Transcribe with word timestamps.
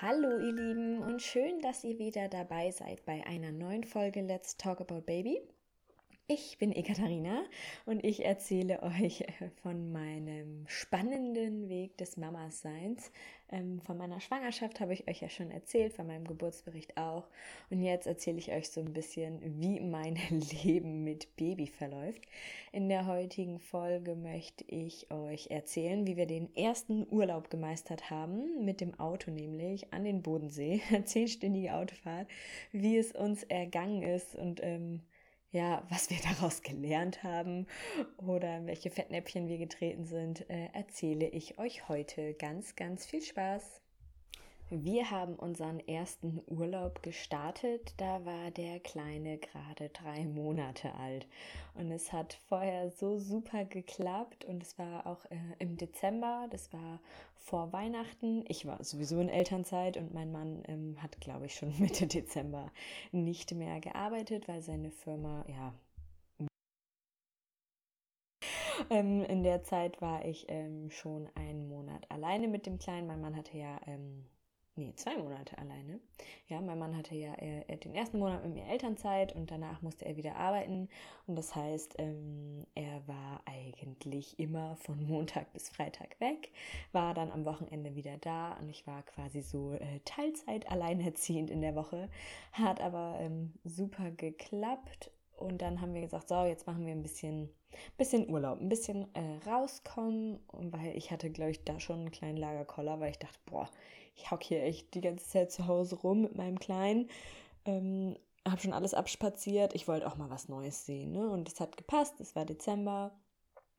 Hallo 0.00 0.38
ihr 0.38 0.52
Lieben 0.52 1.02
und 1.02 1.20
schön, 1.20 1.60
dass 1.60 1.82
ihr 1.82 1.98
wieder 1.98 2.28
dabei 2.28 2.70
seid 2.70 3.04
bei 3.04 3.26
einer 3.26 3.50
neuen 3.50 3.82
Folge 3.82 4.20
Let's 4.20 4.56
Talk 4.56 4.80
About 4.80 5.00
Baby. 5.00 5.40
Ich 6.30 6.58
bin 6.58 6.72
Ekaterina 6.72 7.42
und 7.86 8.04
ich 8.04 8.22
erzähle 8.22 8.82
euch 9.00 9.22
äh, 9.22 9.48
von 9.62 9.92
meinem 9.92 10.66
spannenden 10.68 11.70
Weg 11.70 11.96
des 11.96 12.18
Mamas-Seins. 12.18 13.10
Ähm, 13.50 13.80
von 13.80 13.96
meiner 13.96 14.20
Schwangerschaft 14.20 14.78
habe 14.80 14.92
ich 14.92 15.08
euch 15.08 15.22
ja 15.22 15.30
schon 15.30 15.50
erzählt, 15.50 15.94
von 15.94 16.06
meinem 16.06 16.26
Geburtsbericht 16.26 16.98
auch. 16.98 17.26
Und 17.70 17.80
jetzt 17.80 18.06
erzähle 18.06 18.36
ich 18.36 18.52
euch 18.52 18.68
so 18.68 18.82
ein 18.82 18.92
bisschen, 18.92 19.40
wie 19.58 19.80
mein 19.80 20.16
Leben 20.62 21.02
mit 21.02 21.34
Baby 21.36 21.66
verläuft. 21.66 22.20
In 22.72 22.90
der 22.90 23.06
heutigen 23.06 23.58
Folge 23.58 24.14
möchte 24.14 24.64
ich 24.66 25.10
euch 25.10 25.50
erzählen, 25.50 26.06
wie 26.06 26.18
wir 26.18 26.26
den 26.26 26.54
ersten 26.54 27.06
Urlaub 27.10 27.48
gemeistert 27.48 28.10
haben, 28.10 28.66
mit 28.66 28.82
dem 28.82 29.00
Auto 29.00 29.30
nämlich 29.30 29.94
an 29.94 30.04
den 30.04 30.20
Bodensee. 30.20 30.82
Zehnstündige 31.06 31.72
Autofahrt, 31.72 32.28
wie 32.70 32.98
es 32.98 33.12
uns 33.12 33.44
ergangen 33.44 34.02
ist 34.02 34.34
und 34.34 34.60
ähm, 34.62 35.00
ja, 35.50 35.82
was 35.88 36.10
wir 36.10 36.18
daraus 36.22 36.62
gelernt 36.62 37.22
haben 37.22 37.66
oder 38.16 38.66
welche 38.66 38.90
Fettnäpfchen 38.90 39.48
wir 39.48 39.58
getreten 39.58 40.04
sind, 40.04 40.48
äh, 40.50 40.68
erzähle 40.72 41.28
ich 41.28 41.58
euch 41.58 41.88
heute. 41.88 42.34
Ganz, 42.34 42.76
ganz 42.76 43.06
viel 43.06 43.22
Spaß! 43.22 43.80
Wir 44.70 45.10
haben 45.10 45.34
unseren 45.36 45.80
ersten 45.80 46.42
Urlaub 46.46 47.02
gestartet. 47.02 47.94
Da 47.96 48.26
war 48.26 48.50
der 48.50 48.80
Kleine 48.80 49.38
gerade 49.38 49.88
drei 49.88 50.26
Monate 50.26 50.94
alt. 50.94 51.26
Und 51.74 51.90
es 51.90 52.12
hat 52.12 52.34
vorher 52.48 52.90
so 52.90 53.18
super 53.18 53.64
geklappt. 53.64 54.44
Und 54.44 54.62
es 54.62 54.78
war 54.78 55.06
auch 55.06 55.24
äh, 55.30 55.38
im 55.58 55.78
Dezember, 55.78 56.48
das 56.50 56.70
war 56.74 57.00
vor 57.34 57.72
Weihnachten. 57.72 58.44
Ich 58.46 58.66
war 58.66 58.84
sowieso 58.84 59.18
in 59.20 59.30
Elternzeit 59.30 59.96
und 59.96 60.12
mein 60.12 60.30
Mann 60.32 60.62
ähm, 60.68 61.02
hat, 61.02 61.18
glaube 61.18 61.46
ich, 61.46 61.54
schon 61.54 61.72
Mitte 61.78 62.06
Dezember 62.06 62.70
nicht 63.10 63.54
mehr 63.54 63.80
gearbeitet, 63.80 64.48
weil 64.48 64.60
seine 64.60 64.90
Firma, 64.90 65.46
ja, 65.48 65.72
ähm, 68.90 69.24
in 69.24 69.42
der 69.42 69.62
Zeit 69.62 70.02
war 70.02 70.26
ich 70.26 70.44
ähm, 70.48 70.90
schon 70.90 71.26
einen 71.34 71.68
Monat 71.68 72.10
alleine 72.10 72.48
mit 72.48 72.66
dem 72.66 72.78
Kleinen. 72.78 73.06
Mein 73.06 73.22
Mann 73.22 73.34
hatte 73.34 73.56
ja 73.56 73.80
ähm, 73.86 74.26
nee, 74.78 74.94
zwei 74.96 75.16
Monate 75.16 75.58
alleine. 75.58 76.00
Ja, 76.48 76.60
mein 76.60 76.78
Mann 76.78 76.96
hatte 76.96 77.14
ja 77.14 77.34
äh, 77.34 77.76
den 77.76 77.94
ersten 77.94 78.18
Monat 78.18 78.44
mit 78.44 78.54
mir 78.54 78.64
Elternzeit 78.66 79.34
und 79.34 79.50
danach 79.50 79.82
musste 79.82 80.06
er 80.06 80.16
wieder 80.16 80.36
arbeiten. 80.36 80.88
Und 81.26 81.36
das 81.36 81.54
heißt, 81.54 81.96
ähm, 81.98 82.64
er 82.74 83.06
war 83.06 83.42
eigentlich 83.44 84.38
immer 84.38 84.76
von 84.76 85.04
Montag 85.06 85.52
bis 85.52 85.68
Freitag 85.68 86.18
weg, 86.20 86.50
war 86.92 87.12
dann 87.12 87.30
am 87.30 87.44
Wochenende 87.44 87.94
wieder 87.94 88.16
da 88.18 88.54
und 88.54 88.70
ich 88.70 88.86
war 88.86 89.02
quasi 89.02 89.42
so 89.42 89.72
äh, 89.72 90.00
Teilzeit 90.04 90.70
alleinerziehend 90.70 91.50
in 91.50 91.60
der 91.60 91.74
Woche. 91.74 92.08
Hat 92.52 92.80
aber 92.80 93.18
ähm, 93.20 93.52
super 93.64 94.10
geklappt 94.12 95.10
und 95.38 95.62
dann 95.62 95.80
haben 95.80 95.94
wir 95.94 96.00
gesagt, 96.00 96.28
so, 96.28 96.44
jetzt 96.44 96.66
machen 96.66 96.84
wir 96.84 96.92
ein 96.92 97.02
bisschen, 97.02 97.48
bisschen 97.96 98.28
Urlaub, 98.28 98.60
ein 98.60 98.68
bisschen 98.68 99.06
äh, 99.14 99.48
rauskommen, 99.48 100.40
weil 100.52 100.96
ich 100.96 101.10
hatte, 101.10 101.30
glaube 101.30 101.52
ich, 101.52 101.64
da 101.64 101.78
schon 101.78 102.00
einen 102.00 102.10
kleinen 102.10 102.38
Lagerkoller, 102.38 102.98
weil 103.00 103.10
ich 103.10 103.18
dachte, 103.18 103.38
boah, 103.46 103.68
ich 104.18 104.30
hocke 104.30 104.46
hier 104.46 104.62
echt 104.62 104.94
die 104.94 105.00
ganze 105.00 105.26
Zeit 105.28 105.52
zu 105.52 105.66
Hause 105.66 105.96
rum 105.96 106.22
mit 106.22 106.36
meinem 106.36 106.58
Kleinen. 106.58 107.08
Ähm, 107.64 108.16
habe 108.46 108.60
schon 108.60 108.72
alles 108.72 108.94
abspaziert. 108.94 109.74
Ich 109.74 109.88
wollte 109.88 110.06
auch 110.06 110.16
mal 110.16 110.30
was 110.30 110.48
Neues 110.48 110.86
sehen. 110.86 111.12
Ne? 111.12 111.28
Und 111.30 111.48
es 111.48 111.60
hat 111.60 111.76
gepasst. 111.76 112.20
Es 112.20 112.34
war 112.34 112.44
Dezember. 112.44 113.12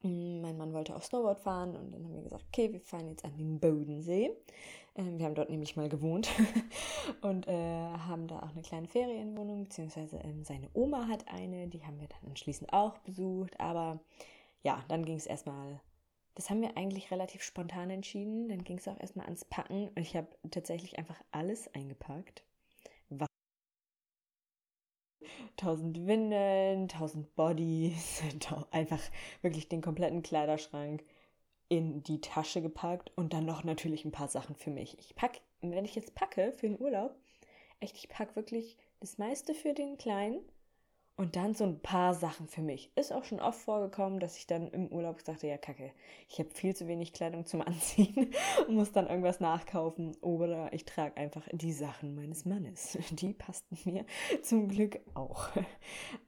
Mm, 0.02 0.42
mein 0.42 0.58
Mann 0.58 0.74
wollte 0.74 0.96
auch 0.96 1.04
Snowboard 1.04 1.40
fahren 1.40 1.76
und 1.76 1.92
dann 1.92 2.04
haben 2.06 2.16
wir 2.16 2.24
gesagt, 2.24 2.46
okay, 2.48 2.72
wir 2.72 2.80
fahren 2.82 3.10
jetzt 3.10 3.26
an 3.26 3.36
den 3.38 3.60
Bodensee. 3.60 4.32
Ähm, 4.96 5.20
wir 5.20 5.26
haben 5.26 5.36
dort 5.36 5.50
nämlich 5.50 5.76
mal 5.76 5.90
gewohnt 5.90 6.30
und 7.22 7.48
äh, 7.48 7.54
haben 8.08 8.28
da 8.28 8.40
auch 8.40 8.52
eine 8.52 8.62
kleine 8.62 8.88
Ferienwohnung, 8.88 9.64
beziehungsweise 9.64 10.18
ähm, 10.24 10.44
seine 10.44 10.70
Oma 10.74 11.08
hat 11.08 11.28
eine, 11.28 11.68
die 11.68 11.84
haben 11.86 12.00
wir 12.00 12.08
dann 12.08 12.30
anschließend 12.30 12.72
auch 12.72 12.98
besucht. 13.00 13.60
Aber 13.60 14.00
ja, 14.64 14.84
dann 14.88 15.04
ging 15.04 15.18
es 15.18 15.26
erstmal 15.26 15.82
das 16.36 16.50
haben 16.50 16.62
wir 16.62 16.78
eigentlich 16.78 17.12
relativ 17.12 17.44
spontan 17.44 17.90
entschieden. 17.90 18.50
Dann 18.50 18.64
ging 18.64 18.78
es 18.78 18.88
auch 18.88 19.00
erstmal 19.00 19.26
ans 19.26 19.46
Packen 19.46 19.90
und 19.90 20.00
ich 20.00 20.16
habe 20.16 20.28
tatsächlich 20.52 20.98
einfach 20.98 21.22
alles 21.32 21.74
eingepackt. 21.74 22.44
Tausend 25.58 26.08
Windeln, 26.08 26.88
tausend 26.88 27.36
Bodies, 27.36 28.22
einfach 28.72 29.02
wirklich 29.42 29.68
den 29.68 29.82
kompletten 29.82 30.24
Kleiderschrank 30.24 31.04
in 31.68 32.02
die 32.04 32.22
Tasche 32.22 32.62
gepackt 32.62 33.12
und 33.16 33.34
dann 33.34 33.46
noch 33.46 33.64
natürlich 33.64 34.06
ein 34.06 34.12
paar 34.12 34.28
Sachen 34.28 34.56
für 34.56 34.72
mich. 34.72 34.98
Ich 35.00 35.16
packe, 35.16 35.40
wenn 35.62 35.86
ich 35.86 35.96
jetzt 35.96 36.16
packe 36.16 36.52
für 36.54 36.68
den 36.68 36.80
Urlaub, 36.80 37.16
echt, 37.80 37.98
ich 37.98 38.10
packe 38.10 38.36
wirklich 38.36 38.78
das 39.00 39.18
meiste 39.18 39.54
für 39.54 39.74
den 39.74 39.98
Kleinen 39.98 40.40
und 41.20 41.36
dann 41.36 41.54
so 41.54 41.66
ein 41.66 41.82
paar 41.82 42.14
Sachen 42.14 42.48
für 42.48 42.62
mich. 42.62 42.94
Ist 42.96 43.12
auch 43.12 43.26
schon 43.26 43.42
oft 43.42 43.60
vorgekommen, 43.60 44.22
dass 44.22 44.38
ich 44.38 44.48
dann 44.48 44.70
im 44.70 44.88
Urlaub 44.88 45.20
sagte, 45.20 45.48
ja 45.48 45.58
kacke, 45.58 45.92
ich 46.30 46.40
habe 46.40 46.50
viel 46.50 46.74
zu 46.74 46.88
wenig 46.88 47.12
Kleidung 47.12 47.46
zum 47.46 47.62
Anziehen 47.68 48.34
und 48.66 48.76
muss 48.76 48.94
dann 48.94 49.08
irgendwas 49.08 49.42
nachkaufen. 49.42 50.16
Oder 50.22 50.72
ich 50.72 50.86
trage 50.86 51.18
einfach 51.18 51.46
die 51.52 51.74
Sachen 51.74 52.16
meines 52.16 52.46
Mannes. 52.46 52.98
Die 53.12 53.34
passten 53.34 53.78
mir 53.84 54.06
zum 54.44 54.70
Glück 54.70 55.02
auch. 55.14 55.50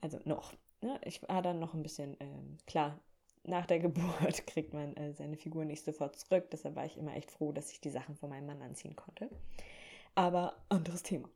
Also 0.02 0.20
noch. 0.26 0.52
Ne? 0.82 1.00
Ich 1.06 1.26
war 1.26 1.42
dann 1.42 1.60
noch 1.60 1.74
ein 1.74 1.84
bisschen, 1.84 2.18
ähm, 2.20 2.58
klar, 2.68 3.00
nach 3.46 3.68
der 3.68 3.80
Geburt 3.80 4.46
kriegt 4.46 4.74
man 4.74 4.94
äh, 4.98 5.14
seine 5.14 5.38
Figur 5.38 5.64
nicht 5.64 5.86
sofort 5.86 6.18
zurück. 6.18 6.50
Deshalb 6.52 6.76
war 6.76 6.86
ich 6.86 6.98
immer 6.98 7.16
echt 7.16 7.32
froh, 7.32 7.54
dass 7.54 7.72
ich 7.72 7.80
die 7.80 7.92
Sachen 7.92 8.18
von 8.18 8.30
meinem 8.30 8.48
Mann 8.48 8.62
anziehen 8.62 8.98
konnte. 8.98 9.30
Aber 10.16 10.58
anderes 10.68 11.02
Thema. 11.02 11.30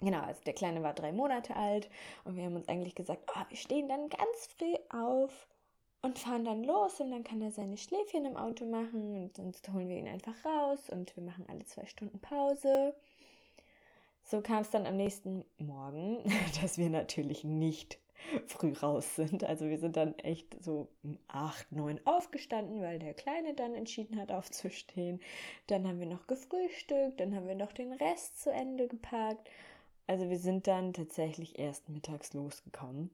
Genau, 0.00 0.20
also 0.20 0.40
der 0.44 0.52
Kleine 0.52 0.82
war 0.82 0.94
drei 0.94 1.10
Monate 1.10 1.56
alt 1.56 1.90
und 2.24 2.36
wir 2.36 2.44
haben 2.44 2.54
uns 2.54 2.68
eigentlich 2.68 2.94
gesagt, 2.94 3.28
oh, 3.34 3.42
wir 3.48 3.56
stehen 3.56 3.88
dann 3.88 4.08
ganz 4.08 4.48
früh 4.56 4.74
auf 4.90 5.48
und 6.02 6.18
fahren 6.18 6.44
dann 6.44 6.62
los 6.62 7.00
und 7.00 7.10
dann 7.10 7.24
kann 7.24 7.42
er 7.42 7.50
seine 7.50 7.76
Schläfchen 7.76 8.24
im 8.24 8.36
Auto 8.36 8.64
machen 8.64 9.16
und 9.16 9.36
sonst 9.36 9.68
holen 9.72 9.88
wir 9.88 9.96
ihn 9.96 10.06
einfach 10.06 10.44
raus 10.44 10.88
und 10.90 11.16
wir 11.16 11.24
machen 11.24 11.46
alle 11.48 11.64
zwei 11.64 11.84
Stunden 11.86 12.20
Pause. 12.20 12.94
So 14.22 14.40
kam 14.40 14.60
es 14.60 14.70
dann 14.70 14.86
am 14.86 14.96
nächsten 14.96 15.44
Morgen, 15.58 16.22
dass 16.62 16.78
wir 16.78 16.90
natürlich 16.90 17.42
nicht 17.42 17.98
früh 18.46 18.72
raus 18.74 19.16
sind. 19.16 19.42
Also 19.42 19.68
wir 19.68 19.78
sind 19.78 19.96
dann 19.96 20.16
echt 20.20 20.62
so 20.62 20.88
um 21.02 21.18
acht, 21.26 21.72
neun 21.72 22.00
aufgestanden, 22.04 22.82
weil 22.82 23.00
der 23.00 23.14
Kleine 23.14 23.54
dann 23.54 23.74
entschieden 23.74 24.20
hat 24.20 24.30
aufzustehen. 24.30 25.20
Dann 25.66 25.88
haben 25.88 25.98
wir 25.98 26.06
noch 26.06 26.28
gefrühstückt, 26.28 27.18
dann 27.18 27.34
haben 27.34 27.48
wir 27.48 27.56
noch 27.56 27.72
den 27.72 27.92
Rest 27.92 28.40
zu 28.40 28.52
Ende 28.52 28.86
gepackt 28.86 29.48
also 30.08 30.30
wir 30.30 30.38
sind 30.38 30.66
dann 30.66 30.94
tatsächlich 30.94 31.58
erst 31.58 31.88
mittags 31.90 32.32
losgekommen, 32.32 33.10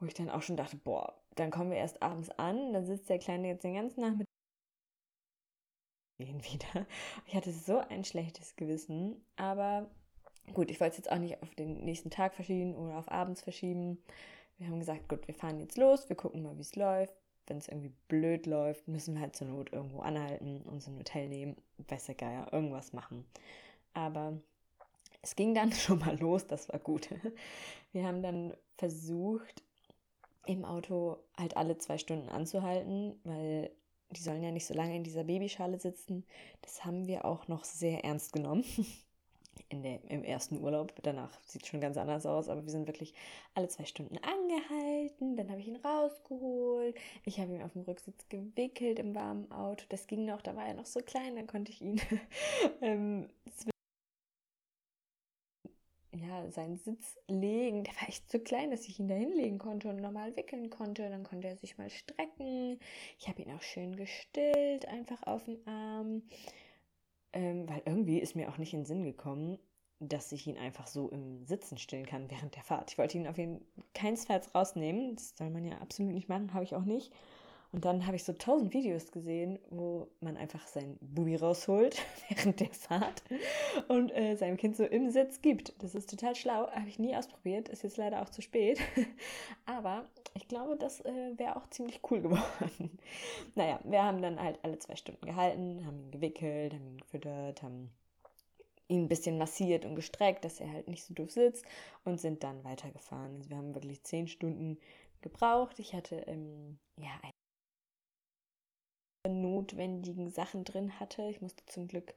wo 0.00 0.06
ich 0.06 0.14
dann 0.14 0.28
auch 0.28 0.42
schon 0.42 0.56
dachte, 0.56 0.76
boah, 0.76 1.14
dann 1.36 1.52
kommen 1.52 1.70
wir 1.70 1.78
erst 1.78 2.02
abends 2.02 2.30
an, 2.30 2.72
dann 2.72 2.84
sitzt 2.84 3.08
der 3.08 3.20
Kleine 3.20 3.48
jetzt 3.48 3.62
den 3.62 3.74
ganzen 3.74 4.00
Nachmittag 4.00 4.26
wieder. 6.18 6.86
Ich 7.26 7.34
hatte 7.34 7.52
so 7.52 7.78
ein 7.78 8.04
schlechtes 8.04 8.56
Gewissen, 8.56 9.24
aber 9.36 9.88
gut, 10.52 10.70
ich 10.70 10.80
wollte 10.80 10.92
es 10.92 10.98
jetzt 10.98 11.12
auch 11.12 11.18
nicht 11.18 11.40
auf 11.42 11.54
den 11.54 11.84
nächsten 11.84 12.10
Tag 12.10 12.34
verschieben 12.34 12.74
oder 12.74 12.98
auf 12.98 13.10
abends 13.10 13.40
verschieben. 13.40 14.02
Wir 14.58 14.66
haben 14.66 14.80
gesagt, 14.80 15.08
gut, 15.08 15.26
wir 15.28 15.34
fahren 15.34 15.60
jetzt 15.60 15.78
los, 15.78 16.08
wir 16.08 16.16
gucken 16.16 16.42
mal, 16.42 16.56
wie 16.56 16.62
es 16.62 16.74
läuft. 16.74 17.14
Wenn 17.46 17.58
es 17.58 17.68
irgendwie 17.68 17.92
blöd 18.08 18.46
läuft, 18.46 18.86
müssen 18.88 19.14
wir 19.14 19.22
halt 19.22 19.34
zur 19.34 19.46
Not 19.46 19.72
irgendwo 19.72 20.00
anhalten, 20.00 20.60
uns 20.62 20.86
ein 20.86 20.98
Hotel 20.98 21.28
nehmen, 21.28 21.56
der 21.78 22.14
Geier, 22.14 22.52
irgendwas 22.52 22.92
machen. 22.92 23.24
Aber 23.94 24.40
es 25.22 25.36
ging 25.36 25.54
dann 25.54 25.72
schon 25.72 25.98
mal 25.98 26.18
los, 26.18 26.46
das 26.46 26.68
war 26.68 26.78
gut. 26.78 27.08
Wir 27.92 28.04
haben 28.04 28.22
dann 28.22 28.54
versucht, 28.76 29.62
im 30.46 30.64
Auto 30.64 31.18
halt 31.36 31.56
alle 31.56 31.78
zwei 31.78 31.98
Stunden 31.98 32.28
anzuhalten, 32.28 33.20
weil 33.24 33.70
die 34.10 34.20
sollen 34.20 34.42
ja 34.42 34.50
nicht 34.50 34.66
so 34.66 34.74
lange 34.74 34.96
in 34.96 35.04
dieser 35.04 35.24
Babyschale 35.24 35.78
sitzen. 35.78 36.24
Das 36.62 36.84
haben 36.84 37.06
wir 37.06 37.24
auch 37.24 37.46
noch 37.48 37.64
sehr 37.64 38.04
ernst 38.04 38.32
genommen. 38.32 38.64
In 39.68 39.82
der, 39.82 40.02
Im 40.10 40.24
ersten 40.24 40.60
Urlaub. 40.60 40.92
Danach 41.02 41.38
sieht 41.42 41.62
es 41.62 41.68
schon 41.68 41.80
ganz 41.80 41.96
anders 41.96 42.24
aus, 42.24 42.48
aber 42.48 42.64
wir 42.64 42.70
sind 42.70 42.88
wirklich 42.88 43.14
alle 43.54 43.68
zwei 43.68 43.84
Stunden 43.84 44.16
angehalten. 44.18 45.36
Dann 45.36 45.50
habe 45.50 45.60
ich 45.60 45.68
ihn 45.68 45.76
rausgeholt. 45.76 46.96
Ich 47.24 47.38
habe 47.38 47.54
ihn 47.54 47.62
auf 47.62 47.74
dem 47.74 47.82
Rücksitz 47.82 48.28
gewickelt 48.28 48.98
im 48.98 49.14
warmen 49.14 49.52
Auto. 49.52 49.84
Das 49.90 50.06
ging 50.06 50.24
noch, 50.24 50.40
da 50.42 50.56
war 50.56 50.66
er 50.66 50.74
noch 50.74 50.86
so 50.86 51.00
klein, 51.00 51.36
dann 51.36 51.46
konnte 51.46 51.70
ich 51.70 51.82
ihn 51.82 52.00
ähm, 52.80 53.28
ja, 56.22 56.50
seinen 56.50 56.76
Sitz 56.76 57.18
legen. 57.28 57.84
Der 57.84 57.94
war 57.94 58.08
echt 58.08 58.30
zu 58.30 58.40
klein, 58.40 58.70
dass 58.70 58.86
ich 58.88 58.98
ihn 58.98 59.08
da 59.08 59.14
hinlegen 59.14 59.58
konnte 59.58 59.88
und 59.88 59.96
normal 59.96 60.36
wickeln 60.36 60.70
konnte. 60.70 61.08
Dann 61.08 61.24
konnte 61.24 61.48
er 61.48 61.56
sich 61.56 61.78
mal 61.78 61.90
strecken. 61.90 62.78
Ich 63.18 63.28
habe 63.28 63.42
ihn 63.42 63.52
auch 63.52 63.62
schön 63.62 63.96
gestillt, 63.96 64.86
einfach 64.86 65.22
auf 65.24 65.44
den 65.44 65.66
Arm. 65.66 66.22
Ähm, 67.32 67.68
weil 67.68 67.82
irgendwie 67.84 68.18
ist 68.18 68.34
mir 68.34 68.48
auch 68.48 68.58
nicht 68.58 68.72
in 68.72 68.80
den 68.80 68.86
Sinn 68.86 69.04
gekommen, 69.04 69.58
dass 70.00 70.32
ich 70.32 70.46
ihn 70.46 70.56
einfach 70.56 70.86
so 70.86 71.08
im 71.10 71.44
Sitzen 71.44 71.78
stillen 71.78 72.06
kann 72.06 72.30
während 72.30 72.56
der 72.56 72.62
Fahrt. 72.62 72.90
Ich 72.90 72.98
wollte 72.98 73.18
ihn 73.18 73.28
auf 73.28 73.38
jeden 73.38 73.64
keinesfalls 73.94 74.54
rausnehmen. 74.54 75.14
Das 75.14 75.36
soll 75.36 75.50
man 75.50 75.64
ja 75.64 75.78
absolut 75.78 76.12
nicht 76.12 76.28
machen, 76.28 76.54
habe 76.54 76.64
ich 76.64 76.74
auch 76.74 76.84
nicht. 76.84 77.12
Und 77.72 77.84
dann 77.84 78.06
habe 78.06 78.16
ich 78.16 78.24
so 78.24 78.32
tausend 78.32 78.74
Videos 78.74 79.12
gesehen, 79.12 79.58
wo 79.70 80.08
man 80.20 80.36
einfach 80.36 80.66
sein 80.66 80.98
Bubi 81.00 81.36
rausholt 81.36 82.02
während 82.28 82.58
der 82.58 82.70
Fahrt 82.70 83.22
und 83.86 84.10
äh, 84.10 84.34
seinem 84.34 84.56
Kind 84.56 84.76
so 84.76 84.84
im 84.84 85.10
Sitz 85.10 85.40
gibt. 85.40 85.80
Das 85.80 85.94
ist 85.94 86.10
total 86.10 86.34
schlau, 86.34 86.68
habe 86.70 86.88
ich 86.88 86.98
nie 86.98 87.14
ausprobiert, 87.14 87.68
ist 87.68 87.84
jetzt 87.84 87.96
leider 87.96 88.22
auch 88.22 88.28
zu 88.28 88.42
spät. 88.42 88.80
Aber 89.66 90.04
ich 90.34 90.48
glaube, 90.48 90.76
das 90.76 91.00
äh, 91.04 91.38
wäre 91.38 91.56
auch 91.56 91.68
ziemlich 91.70 92.00
cool 92.10 92.20
geworden. 92.22 92.98
naja, 93.54 93.78
wir 93.84 94.02
haben 94.02 94.20
dann 94.20 94.42
halt 94.42 94.58
alle 94.62 94.78
zwei 94.80 94.96
Stunden 94.96 95.24
gehalten, 95.24 95.86
haben 95.86 96.00
ihn 96.00 96.10
gewickelt, 96.10 96.74
haben 96.74 96.86
ihn 96.88 96.98
gefüttert, 96.98 97.62
haben 97.62 97.90
ihn 98.88 99.04
ein 99.04 99.08
bisschen 99.08 99.38
massiert 99.38 99.84
und 99.84 99.94
gestreckt, 99.94 100.44
dass 100.44 100.58
er 100.58 100.72
halt 100.72 100.88
nicht 100.88 101.04
so 101.04 101.14
doof 101.14 101.30
sitzt 101.30 101.64
und 102.04 102.20
sind 102.20 102.42
dann 102.42 102.64
weitergefahren. 102.64 103.36
Also 103.36 103.50
wir 103.50 103.56
haben 103.58 103.76
wirklich 103.76 104.02
zehn 104.02 104.26
Stunden 104.26 104.78
gebraucht. 105.20 105.78
Ich 105.78 105.94
hatte 105.94 106.16
ähm, 106.26 106.78
ja 106.96 107.12
notwendigen 109.60 110.30
Sachen 110.30 110.64
drin 110.64 110.98
hatte. 110.98 111.22
Ich 111.28 111.40
musste 111.40 111.64
zum 111.66 111.86
Glück 111.88 112.14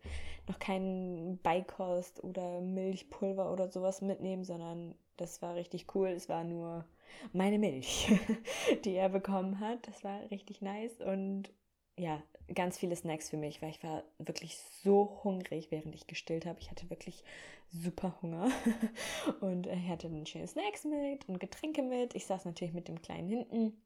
noch 0.47 0.59
keinen 0.59 1.37
Beikost 1.39 2.23
oder 2.23 2.61
Milchpulver 2.61 3.51
oder 3.51 3.69
sowas 3.69 4.01
mitnehmen, 4.01 4.43
sondern 4.43 4.95
das 5.17 5.41
war 5.41 5.55
richtig 5.55 5.93
cool. 5.95 6.09
Es 6.09 6.29
war 6.29 6.43
nur 6.43 6.85
meine 7.31 7.59
Milch, 7.59 8.11
die 8.85 8.95
er 8.95 9.09
bekommen 9.09 9.59
hat. 9.59 9.87
Das 9.87 10.03
war 10.03 10.19
richtig 10.31 10.61
nice 10.61 11.01
und 11.01 11.51
ja, 11.95 12.23
ganz 12.55 12.77
viele 12.77 12.95
Snacks 12.95 13.29
für 13.29 13.37
mich, 13.37 13.61
weil 13.61 13.69
ich 13.69 13.83
war 13.83 14.03
wirklich 14.17 14.57
so 14.83 15.19
hungrig, 15.23 15.69
während 15.69 15.93
ich 15.93 16.07
gestillt 16.07 16.45
habe. 16.45 16.59
Ich 16.59 16.71
hatte 16.71 16.89
wirklich 16.89 17.23
super 17.71 18.17
Hunger 18.21 18.49
und 19.41 19.67
er 19.67 19.87
hatte 19.87 20.09
dann 20.09 20.25
schöne 20.25 20.47
Snacks 20.47 20.85
mit 20.85 21.27
und 21.29 21.39
Getränke 21.39 21.83
mit. 21.83 22.15
Ich 22.15 22.25
saß 22.25 22.45
natürlich 22.45 22.73
mit 22.73 22.87
dem 22.87 23.01
Kleinen 23.01 23.27
hinten. 23.27 23.81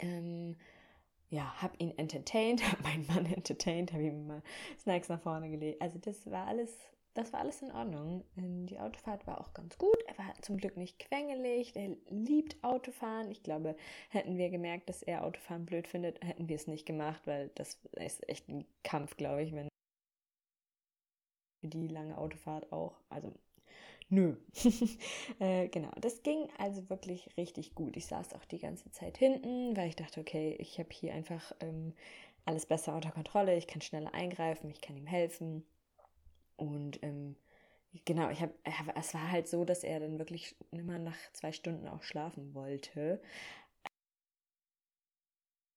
Ähm, 0.00 0.56
ja, 1.34 1.52
habe 1.60 1.74
ihn 1.78 1.98
entertained, 1.98 2.62
habe 2.72 2.82
meinen 2.82 3.06
Mann 3.08 3.26
entertained, 3.26 3.92
habe 3.92 4.04
ihm 4.04 4.26
mal 4.26 4.42
Snacks 4.78 5.08
nach 5.08 5.20
vorne 5.20 5.50
gelegt. 5.50 5.82
Also 5.82 5.98
das 5.98 6.30
war 6.30 6.46
alles, 6.46 6.78
das 7.14 7.32
war 7.32 7.40
alles 7.40 7.60
in 7.60 7.72
Ordnung. 7.72 8.24
Ähm, 8.36 8.66
die 8.66 8.78
Autofahrt 8.78 9.26
war 9.26 9.40
auch 9.40 9.52
ganz 9.52 9.76
gut. 9.76 9.96
Er 10.06 10.16
war 10.16 10.32
zum 10.42 10.58
Glück 10.58 10.76
nicht 10.76 10.98
quengelig. 11.00 11.74
Er 11.74 11.96
liebt 12.08 12.62
Autofahren. 12.62 13.30
Ich 13.30 13.42
glaube, 13.42 13.76
hätten 14.10 14.38
wir 14.38 14.48
gemerkt, 14.50 14.88
dass 14.88 15.02
er 15.02 15.24
Autofahren 15.24 15.66
blöd 15.66 15.88
findet, 15.88 16.22
hätten 16.24 16.48
wir 16.48 16.56
es 16.56 16.68
nicht 16.68 16.86
gemacht, 16.86 17.26
weil 17.26 17.50
das 17.56 17.80
ist 17.92 18.28
echt 18.28 18.48
ein 18.48 18.64
Kampf, 18.84 19.16
glaube 19.16 19.42
ich, 19.42 19.52
wenn 19.52 19.68
die 21.62 21.88
lange 21.88 22.16
Autofahrt 22.16 22.70
auch. 22.72 22.94
Also 23.08 23.32
Nö. 24.10 24.36
äh, 25.40 25.68
genau, 25.68 25.90
das 26.00 26.22
ging 26.22 26.48
also 26.58 26.88
wirklich 26.90 27.28
richtig 27.36 27.74
gut. 27.74 27.96
Ich 27.96 28.06
saß 28.06 28.34
auch 28.34 28.44
die 28.44 28.58
ganze 28.58 28.90
Zeit 28.90 29.18
hinten, 29.18 29.76
weil 29.76 29.88
ich 29.88 29.96
dachte, 29.96 30.20
okay, 30.20 30.56
ich 30.58 30.78
habe 30.78 30.90
hier 30.92 31.14
einfach 31.14 31.52
ähm, 31.60 31.94
alles 32.44 32.66
besser 32.66 32.94
unter 32.94 33.10
Kontrolle, 33.10 33.56
ich 33.56 33.66
kann 33.66 33.80
schneller 33.80 34.12
eingreifen, 34.14 34.70
ich 34.70 34.80
kann 34.80 34.96
ihm 34.96 35.06
helfen. 35.06 35.64
Und 36.56 37.02
ähm, 37.02 37.36
genau, 38.04 38.30
ich 38.30 38.42
habe, 38.42 38.54
es 38.96 39.14
war 39.14 39.30
halt 39.30 39.48
so, 39.48 39.64
dass 39.64 39.84
er 39.84 40.00
dann 40.00 40.18
wirklich 40.18 40.56
immer 40.72 40.98
nach 40.98 41.16
zwei 41.32 41.52
Stunden 41.52 41.88
auch 41.88 42.02
schlafen 42.02 42.54
wollte. 42.54 43.20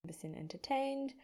Ein 0.04 0.08
bisschen 0.08 0.34
entertained 0.34 1.16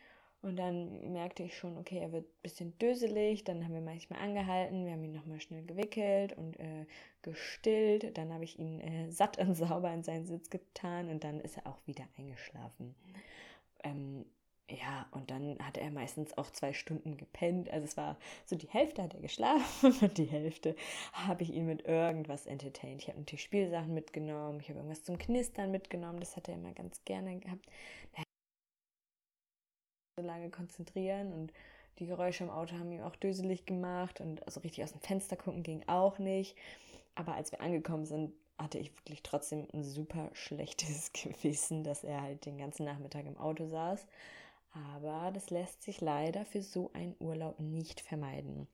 und 0.43 0.57
dann 0.57 1.13
merkte 1.13 1.41
ich 1.43 1.57
schon, 1.57 1.77
okay, 1.77 1.99
er 1.99 2.11
wird 2.11 2.25
ein 2.25 2.41
bisschen 2.41 2.77
döselig. 2.77 3.45
Dann 3.45 3.63
haben 3.63 3.73
wir 3.73 3.81
manchmal 3.81 4.19
angehalten, 4.19 4.85
wir 4.85 4.91
haben 4.91 5.03
ihn 5.03 5.13
nochmal 5.13 5.39
schnell 5.39 5.63
gewickelt 5.63 6.37
und 6.37 6.59
äh, 6.59 6.85
gestillt. 7.21 8.17
Dann 8.17 8.33
habe 8.33 8.43
ich 8.43 8.59
ihn 8.59 8.81
äh, 8.81 9.09
satt 9.09 9.37
und 9.37 9.55
sauber 9.55 9.93
in 9.93 10.03
seinen 10.03 10.25
Sitz 10.25 10.49
getan 10.49 11.09
und 11.09 11.23
dann 11.23 11.39
ist 11.39 11.55
er 11.55 11.65
auch 11.67 11.79
wieder 11.85 12.03
eingeschlafen. 12.17 12.93
Ähm, 13.85 14.25
ja, 14.69 15.07
und 15.11 15.31
dann 15.31 15.57
hatte 15.59 15.79
er 15.79 15.91
meistens 15.91 16.37
auch 16.37 16.51
zwei 16.51 16.73
Stunden 16.73 17.15
gepennt. 17.15 17.69
Also 17.69 17.85
es 17.85 17.95
war 17.95 18.17
so 18.45 18.57
die 18.57 18.69
Hälfte 18.69 19.01
hat 19.01 19.13
er 19.13 19.21
geschlafen 19.21 19.93
und 20.01 20.17
die 20.17 20.25
Hälfte 20.25 20.75
habe 21.13 21.43
ich 21.43 21.53
ihn 21.53 21.67
mit 21.67 21.85
irgendwas 21.85 22.47
entertained. 22.47 23.01
Ich 23.01 23.07
habe 23.07 23.19
natürlich 23.19 23.43
Spielsachen 23.43 23.93
mitgenommen, 23.93 24.59
ich 24.59 24.67
habe 24.67 24.79
irgendwas 24.79 25.05
zum 25.05 25.17
Knistern 25.17 25.71
mitgenommen, 25.71 26.19
das 26.19 26.35
hat 26.35 26.49
er 26.49 26.55
immer 26.55 26.73
ganz 26.73 27.01
gerne 27.05 27.39
gehabt 27.39 27.65
so 30.15 30.21
lange 30.21 30.49
konzentrieren 30.49 31.33
und 31.33 31.51
die 31.99 32.05
Geräusche 32.05 32.43
im 32.43 32.49
Auto 32.49 32.75
haben 32.77 32.91
ihm 32.91 33.01
auch 33.01 33.15
döselig 33.15 33.65
gemacht 33.65 34.21
und 34.21 34.45
also 34.45 34.59
richtig 34.61 34.83
aus 34.83 34.91
dem 34.91 35.01
Fenster 35.01 35.35
gucken 35.35 35.63
ging 35.63 35.83
auch 35.87 36.19
nicht. 36.19 36.55
Aber 37.15 37.35
als 37.35 37.51
wir 37.51 37.61
angekommen 37.61 38.05
sind, 38.05 38.33
hatte 38.57 38.77
ich 38.79 38.95
wirklich 38.97 39.23
trotzdem 39.23 39.67
ein 39.73 39.83
super 39.83 40.29
schlechtes 40.33 41.11
Gewissen, 41.13 41.83
dass 41.83 42.03
er 42.03 42.21
halt 42.21 42.45
den 42.45 42.57
ganzen 42.57 42.85
Nachmittag 42.85 43.25
im 43.25 43.37
Auto 43.37 43.67
saß. 43.67 44.05
Aber 44.95 45.31
das 45.31 45.49
lässt 45.51 45.83
sich 45.83 46.01
leider 46.01 46.45
für 46.45 46.61
so 46.61 46.91
einen 46.93 47.15
Urlaub 47.19 47.59
nicht 47.59 48.01
vermeiden. 48.01 48.67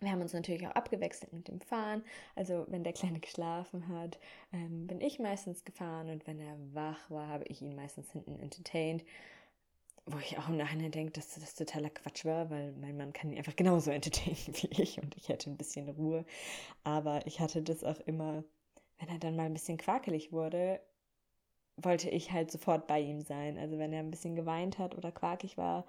Wir 0.00 0.10
haben 0.10 0.22
uns 0.22 0.32
natürlich 0.32 0.66
auch 0.66 0.72
abgewechselt 0.72 1.32
mit 1.32 1.48
dem 1.48 1.60
Fahren. 1.60 2.02
Also 2.34 2.66
wenn 2.68 2.84
der 2.84 2.92
Kleine 2.94 3.20
geschlafen 3.20 3.88
hat, 3.88 4.18
ähm, 4.52 4.86
bin 4.86 5.00
ich 5.00 5.18
meistens 5.18 5.64
gefahren 5.64 6.10
und 6.10 6.26
wenn 6.26 6.40
er 6.40 6.56
wach 6.74 7.10
war, 7.10 7.28
habe 7.28 7.44
ich 7.44 7.62
ihn 7.62 7.74
meistens 7.74 8.10
hinten 8.12 8.38
entertained 8.38 9.04
wo 10.06 10.18
ich 10.18 10.38
auch 10.38 10.48
im 10.48 10.56
Nachhinein 10.56 10.90
denke, 10.90 11.12
dass 11.12 11.34
das 11.34 11.54
totaler 11.54 11.90
Quatsch 11.90 12.24
war, 12.24 12.50
weil 12.50 12.72
mein 12.72 12.96
Mann 12.96 13.12
kann 13.12 13.34
einfach 13.36 13.56
genauso 13.56 13.90
entertainen 13.90 14.36
wie 14.46 14.82
ich 14.82 15.00
und 15.02 15.16
ich 15.16 15.28
hätte 15.28 15.50
ein 15.50 15.56
bisschen 15.56 15.88
Ruhe. 15.88 16.24
Aber 16.82 17.26
ich 17.26 17.40
hatte 17.40 17.62
das 17.62 17.84
auch 17.84 18.00
immer, 18.00 18.44
wenn 18.98 19.08
er 19.08 19.18
dann 19.18 19.36
mal 19.36 19.46
ein 19.46 19.54
bisschen 19.54 19.78
quakelig 19.78 20.32
wurde, 20.32 20.80
wollte 21.76 22.10
ich 22.10 22.32
halt 22.32 22.50
sofort 22.50 22.86
bei 22.86 23.00
ihm 23.00 23.20
sein. 23.22 23.58
Also 23.58 23.78
wenn 23.78 23.92
er 23.92 24.00
ein 24.00 24.10
bisschen 24.10 24.36
geweint 24.36 24.78
hat 24.78 24.94
oder 24.94 25.10
quakig 25.10 25.56
war, 25.56 25.84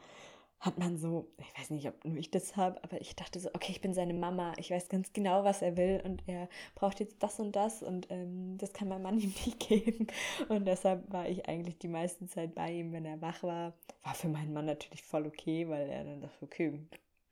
hat 0.59 0.79
man 0.79 0.97
so, 0.97 1.27
ich 1.37 1.59
weiß 1.59 1.69
nicht, 1.69 1.87
ob 1.87 2.03
nur 2.05 2.17
ich 2.17 2.31
das 2.31 2.55
habe, 2.55 2.83
aber 2.83 2.99
ich 2.99 3.15
dachte 3.15 3.39
so, 3.39 3.49
okay, 3.53 3.71
ich 3.71 3.81
bin 3.81 3.93
seine 3.93 4.13
Mama, 4.13 4.53
ich 4.57 4.71
weiß 4.71 4.89
ganz 4.89 5.13
genau, 5.13 5.43
was 5.43 5.61
er 5.61 5.77
will 5.77 6.01
und 6.03 6.23
er 6.27 6.49
braucht 6.73 6.99
jetzt 6.99 7.21
das 7.21 7.39
und 7.39 7.55
das 7.55 7.83
und 7.83 8.07
ähm, 8.09 8.57
das 8.57 8.73
kann 8.73 8.87
mein 8.87 9.01
Mann 9.01 9.19
ihm 9.19 9.33
nicht 9.45 9.59
geben. 9.59 10.07
Und 10.49 10.65
deshalb 10.65 11.11
war 11.11 11.27
ich 11.29 11.47
eigentlich 11.47 11.77
die 11.77 11.87
meiste 11.87 12.25
Zeit 12.27 12.55
bei 12.55 12.71
ihm, 12.71 12.93
wenn 12.93 13.05
er 13.05 13.21
wach 13.21 13.43
war. 13.43 13.73
War 14.03 14.15
für 14.15 14.29
meinen 14.29 14.53
Mann 14.53 14.65
natürlich 14.65 15.03
voll 15.03 15.27
okay, 15.27 15.67
weil 15.69 15.89
er 15.89 16.03
dann 16.03 16.21
dachte, 16.21 16.43
okay, 16.43 16.79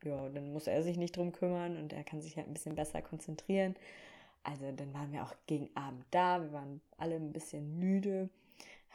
ja, 0.04 0.28
dann 0.28 0.52
muss 0.52 0.66
er 0.66 0.82
sich 0.82 0.96
nicht 0.96 1.16
drum 1.16 1.32
kümmern 1.32 1.76
und 1.76 1.92
er 1.92 2.04
kann 2.04 2.20
sich 2.20 2.36
halt 2.36 2.46
ein 2.46 2.54
bisschen 2.54 2.74
besser 2.74 3.02
konzentrieren. 3.02 3.74
Also 4.42 4.70
dann 4.70 4.92
waren 4.92 5.10
wir 5.12 5.24
auch 5.24 5.34
gegen 5.46 5.70
Abend 5.74 6.04
da, 6.10 6.42
wir 6.42 6.52
waren 6.52 6.82
alle 6.98 7.16
ein 7.16 7.32
bisschen 7.32 7.78
müde 7.78 8.28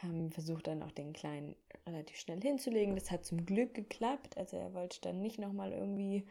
haben 0.02 0.30
versucht 0.30 0.66
dann 0.66 0.82
auch 0.82 0.92
den 0.92 1.12
Kleinen 1.12 1.54
relativ 1.86 2.16
schnell 2.16 2.40
hinzulegen. 2.40 2.94
Das 2.94 3.10
hat 3.10 3.24
zum 3.24 3.46
Glück 3.46 3.74
geklappt. 3.74 4.36
Also 4.36 4.56
er 4.56 4.74
wollte 4.74 5.00
dann 5.00 5.20
nicht 5.20 5.38
nochmal 5.38 5.72
irgendwie 5.72 6.26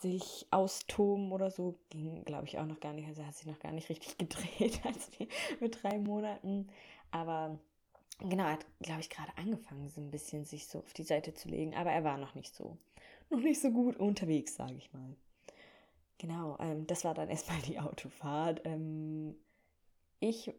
sich 0.00 0.46
austoben 0.50 1.32
oder 1.32 1.50
so. 1.50 1.78
Ging, 1.90 2.24
glaube 2.24 2.46
ich, 2.46 2.58
auch 2.58 2.66
noch 2.66 2.80
gar 2.80 2.92
nicht. 2.92 3.08
Also 3.08 3.22
er 3.22 3.28
hat 3.28 3.36
sich 3.36 3.46
noch 3.46 3.58
gar 3.58 3.72
nicht 3.72 3.88
richtig 3.88 4.18
gedreht 4.18 4.80
als 4.84 5.10
wir 5.18 5.26
mit 5.60 5.82
drei 5.82 5.98
Monaten. 5.98 6.68
Aber 7.10 7.58
genau, 8.18 8.44
er 8.44 8.52
hat, 8.52 8.66
glaube 8.80 9.00
ich, 9.00 9.10
gerade 9.10 9.36
angefangen, 9.36 9.88
so 9.88 10.00
ein 10.00 10.10
bisschen 10.10 10.44
sich 10.44 10.66
so 10.66 10.80
auf 10.80 10.92
die 10.92 11.04
Seite 11.04 11.34
zu 11.34 11.48
legen. 11.48 11.74
Aber 11.74 11.90
er 11.90 12.04
war 12.04 12.18
noch 12.18 12.34
nicht 12.34 12.54
so, 12.54 12.76
noch 13.30 13.40
nicht 13.40 13.60
so 13.60 13.70
gut 13.70 13.96
unterwegs, 13.96 14.56
sage 14.56 14.74
ich 14.74 14.92
mal. 14.92 15.16
Genau, 16.18 16.56
ähm, 16.60 16.86
das 16.86 17.04
war 17.04 17.14
dann 17.14 17.28
erstmal 17.28 17.60
die 17.62 17.80
Autofahrt. 17.80 18.62
Ähm, 18.64 19.36
ich 20.20 20.54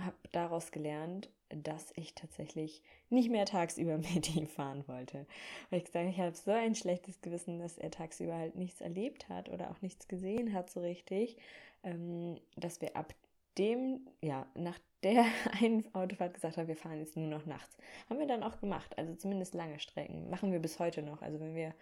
habe 0.00 0.16
daraus 0.32 0.70
gelernt, 0.70 1.30
dass 1.48 1.92
ich 1.96 2.14
tatsächlich 2.14 2.82
nicht 3.08 3.30
mehr 3.30 3.46
tagsüber 3.46 3.98
mit 4.14 4.34
ihm 4.34 4.46
fahren 4.46 4.84
wollte. 4.86 5.26
Weil 5.70 5.78
ich 5.78 5.84
gesagt 5.84 6.08
ich 6.08 6.18
habe 6.18 6.34
so 6.34 6.50
ein 6.50 6.74
schlechtes 6.74 7.20
Gewissen, 7.20 7.58
dass 7.58 7.78
er 7.78 7.90
tagsüber 7.90 8.34
halt 8.34 8.56
nichts 8.56 8.80
erlebt 8.80 9.28
hat 9.28 9.48
oder 9.48 9.70
auch 9.70 9.80
nichts 9.82 10.08
gesehen 10.08 10.52
hat 10.52 10.70
so 10.70 10.80
richtig, 10.80 11.36
ähm, 11.82 12.40
dass 12.56 12.80
wir 12.80 12.96
ab 12.96 13.14
dem, 13.58 14.06
ja, 14.20 14.46
nach 14.54 14.78
der 15.02 15.24
einen 15.60 15.84
Autofahrt 15.94 16.34
gesagt 16.34 16.56
haben, 16.56 16.68
wir 16.68 16.76
fahren 16.76 16.98
jetzt 16.98 17.16
nur 17.16 17.28
noch 17.28 17.46
nachts. 17.46 17.76
Haben 18.08 18.18
wir 18.18 18.26
dann 18.26 18.42
auch 18.42 18.60
gemacht, 18.60 18.98
also 18.98 19.14
zumindest 19.14 19.54
lange 19.54 19.78
Strecken. 19.78 20.28
Machen 20.30 20.52
wir 20.52 20.58
bis 20.58 20.78
heute 20.78 21.02
noch. 21.02 21.22
Also 21.22 21.40
wenn 21.40 21.54
wir 21.54 21.74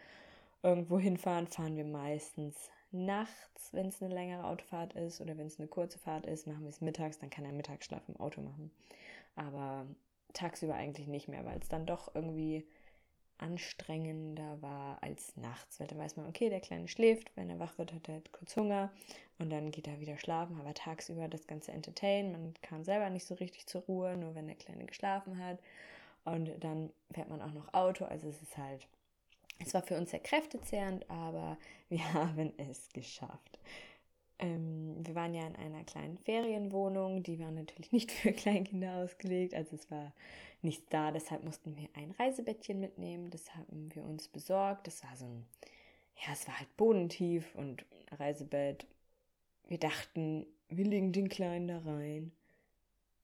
irgendwo 0.63 0.99
hinfahren, 0.99 1.47
fahren 1.47 1.77
wir 1.77 1.85
meistens 1.85 2.71
nachts, 2.95 3.73
wenn 3.73 3.89
es 3.89 4.03
eine 4.03 4.15
längere 4.15 4.45
Autofahrt 4.45 4.95
ist 4.95 5.21
oder 5.21 5.37
wenn 5.37 5.47
es 5.47 5.59
eine 5.59 5.69
kurze 5.69 5.99
Fahrt 5.99 6.27
ist, 6.27 6.47
machen 6.47 6.63
wir 6.63 6.71
es 6.71 6.81
mittags, 6.81 7.19
dann 7.19 7.31
kann 7.31 7.45
er 7.45 7.53
Mittagsschlaf 7.53 8.09
im 8.09 8.17
Auto 8.19 8.41
machen. 8.41 8.71
Aber 9.37 9.87
tagsüber 10.33 10.75
eigentlich 10.75 11.09
nicht 11.09 11.29
mehr, 11.29 11.45
weil 11.45 11.59
es 11.59 11.69
dann 11.69 11.87
doch 11.87 12.15
irgendwie 12.15 12.67
anstrengender 13.39 14.63
war 14.63 15.03
als 15.03 15.37
nachts, 15.37 15.81
weil 15.81 15.89
da 15.89 15.99
weiß 15.99 16.17
man, 16.17 16.29
okay, 16.29 16.51
der 16.51 16.61
Kleine 16.61 16.87
schläft, 16.87 17.37
wenn 17.37 17.51
er 17.51 17.59
wach 17.59 17.77
wird, 17.79 17.93
hat 17.93 18.09
er 18.09 18.15
halt 18.15 18.33
kurz 18.33 18.57
Hunger 18.57 18.93
und 19.39 19.51
dann 19.51 19.73
geht 19.73 19.89
er 19.89 20.01
wieder 20.01 20.17
schlafen, 20.19 20.59
aber 20.61 20.73
tagsüber 20.73 21.29
das 21.29 21.47
ganze 21.47 21.73
Entertain, 21.73 22.31
man 22.31 22.55
kam 22.63 22.85
selber 22.85 23.11
nicht 23.11 23.27
so 23.27 23.35
richtig 23.35 23.67
zur 23.67 23.83
Ruhe, 23.83 24.17
nur 24.17 24.35
wenn 24.35 24.47
der 24.47 24.57
Kleine 24.57 24.85
geschlafen 24.85 25.39
hat. 25.39 25.59
Und 26.25 26.53
dann 26.63 26.91
fährt 27.11 27.29
man 27.29 27.43
auch 27.43 27.53
noch 27.53 27.75
Auto, 27.75 28.05
also 28.07 28.29
es 28.29 28.41
ist 28.41 28.57
halt, 28.57 28.87
es 29.59 29.75
war 29.75 29.83
für 29.83 29.97
uns 29.97 30.11
sehr 30.11 30.21
kräftezehrend, 30.21 31.09
aber 31.11 31.59
wir 31.89 32.13
haben 32.13 32.53
es 32.57 32.89
geschafft. 32.93 33.59
Ähm, 34.39 34.97
wir 35.07 35.15
waren 35.15 35.35
ja 35.35 35.47
in 35.47 35.57
einer 35.57 35.85
kleinen 35.85 36.19
Ferienwohnung, 36.19 37.23
die 37.23 37.39
war 37.39 37.51
natürlich 37.51 37.93
nicht 37.93 38.11
für 38.11 38.33
Kleinkinder 38.33 38.97
ausgelegt, 38.97 39.55
also 39.55 39.77
es 39.77 39.91
war 39.91 40.13
nichts 40.63 40.87
da, 40.89 41.13
deshalb 41.13 41.45
mussten 41.45 41.77
wir 41.77 41.89
ein 41.95 42.11
Reisebettchen 42.13 42.81
mitnehmen, 42.81 43.31
das 43.31 43.55
haben 43.55 43.95
wir 43.95 44.03
uns 44.05 44.29
besorgt, 44.29 44.87
das 44.87 45.05
war 45.05 45.17
so 45.17 45.27
ein, 45.27 45.47
ja, 46.17 46.33
es 46.33 46.47
war 46.49 46.59
halt 46.59 46.77
bodentief 46.77 47.55
und 47.55 47.85
Reisebett. 48.11 48.87
Wir 49.69 49.79
dachten, 49.79 50.47
wir 50.69 50.85
legen 50.85 51.13
den 51.13 51.29
Kleinen 51.29 51.69
da 51.69 51.79
rein. 51.79 52.33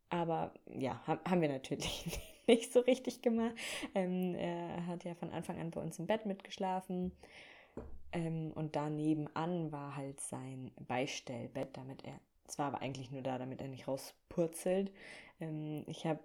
Aber 0.08 0.52
ja, 0.66 1.00
haben 1.06 1.40
wir 1.40 1.48
natürlich 1.48 2.04
nicht 2.06 2.20
so 2.72 2.80
richtig 2.80 3.22
gemacht. 3.22 3.54
Ähm, 3.94 4.34
er 4.34 4.86
hat 4.86 5.04
ja 5.04 5.14
von 5.14 5.30
Anfang 5.30 5.58
an 5.58 5.70
bei 5.70 5.80
uns 5.80 5.98
im 5.98 6.06
Bett 6.06 6.26
mitgeschlafen. 6.26 7.12
Ähm, 8.12 8.52
und 8.54 8.76
da 8.76 8.90
nebenan 8.90 9.70
war 9.72 9.96
halt 9.96 10.20
sein 10.20 10.72
Beistellbett, 10.80 11.76
damit 11.76 12.04
er, 12.04 12.18
zwar 12.46 12.66
aber 12.68 12.80
eigentlich 12.80 13.10
nur 13.10 13.22
da, 13.22 13.38
damit 13.38 13.60
er 13.60 13.68
nicht 13.68 13.86
rauspurzelt. 13.86 14.92
Ähm, 15.40 15.84
ich 15.86 16.06
habe 16.06 16.20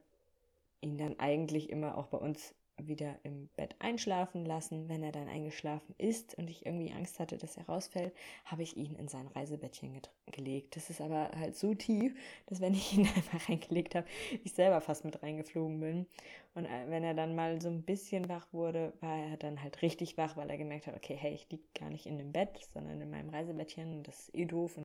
ihn 0.81 0.97
dann 0.97 1.19
eigentlich 1.19 1.69
immer 1.69 1.97
auch 1.97 2.07
bei 2.07 2.17
uns 2.17 2.55
wieder 2.77 3.17
im 3.23 3.47
Bett 3.55 3.75
einschlafen 3.79 4.45
lassen. 4.45 4.89
Wenn 4.89 5.03
er 5.03 5.11
dann 5.11 5.27
eingeschlafen 5.27 5.95
ist 5.97 6.35
und 6.35 6.49
ich 6.49 6.65
irgendwie 6.65 6.91
Angst 6.91 7.19
hatte, 7.19 7.37
dass 7.37 7.57
er 7.57 7.65
rausfällt, 7.65 8.13
habe 8.45 8.63
ich 8.63 8.75
ihn 8.77 8.95
in 8.95 9.07
sein 9.07 9.27
Reisebettchen 9.27 10.01
gelegt. 10.31 10.75
Das 10.75 10.89
ist 10.89 11.01
aber 11.01 11.31
halt 11.35 11.55
so 11.55 11.73
tief, 11.73 12.13
dass 12.47 12.61
wenn 12.61 12.73
ich 12.73 12.93
ihn 12.97 13.07
einfach 13.07 13.49
reingelegt 13.49 13.95
habe, 13.95 14.07
ich 14.43 14.53
selber 14.53 14.81
fast 14.81 15.05
mit 15.05 15.21
reingeflogen 15.21 15.79
bin. 15.79 16.05
Und 16.53 16.65
äh, 16.65 16.89
wenn 16.89 17.03
er 17.03 17.13
dann 17.13 17.35
mal 17.35 17.61
so 17.61 17.69
ein 17.69 17.83
bisschen 17.83 18.29
wach 18.29 18.47
wurde, 18.51 18.93
war 19.01 19.17
er 19.17 19.37
dann 19.37 19.61
halt 19.61 19.81
richtig 19.81 20.17
wach, 20.17 20.37
weil 20.37 20.49
er 20.49 20.57
gemerkt 20.57 20.87
hat, 20.87 20.95
okay, 20.95 21.15
hey, 21.15 21.33
ich 21.33 21.49
liege 21.49 21.63
gar 21.77 21.89
nicht 21.89 22.05
in 22.05 22.17
dem 22.17 22.31
Bett, 22.31 22.69
sondern 22.73 23.01
in 23.01 23.09
meinem 23.09 23.29
Reisebettchen 23.29 23.93
und 23.93 24.07
das 24.07 24.27
ist 24.27 24.35
eh 24.35 24.45
doof. 24.45 24.77
Und 24.77 24.83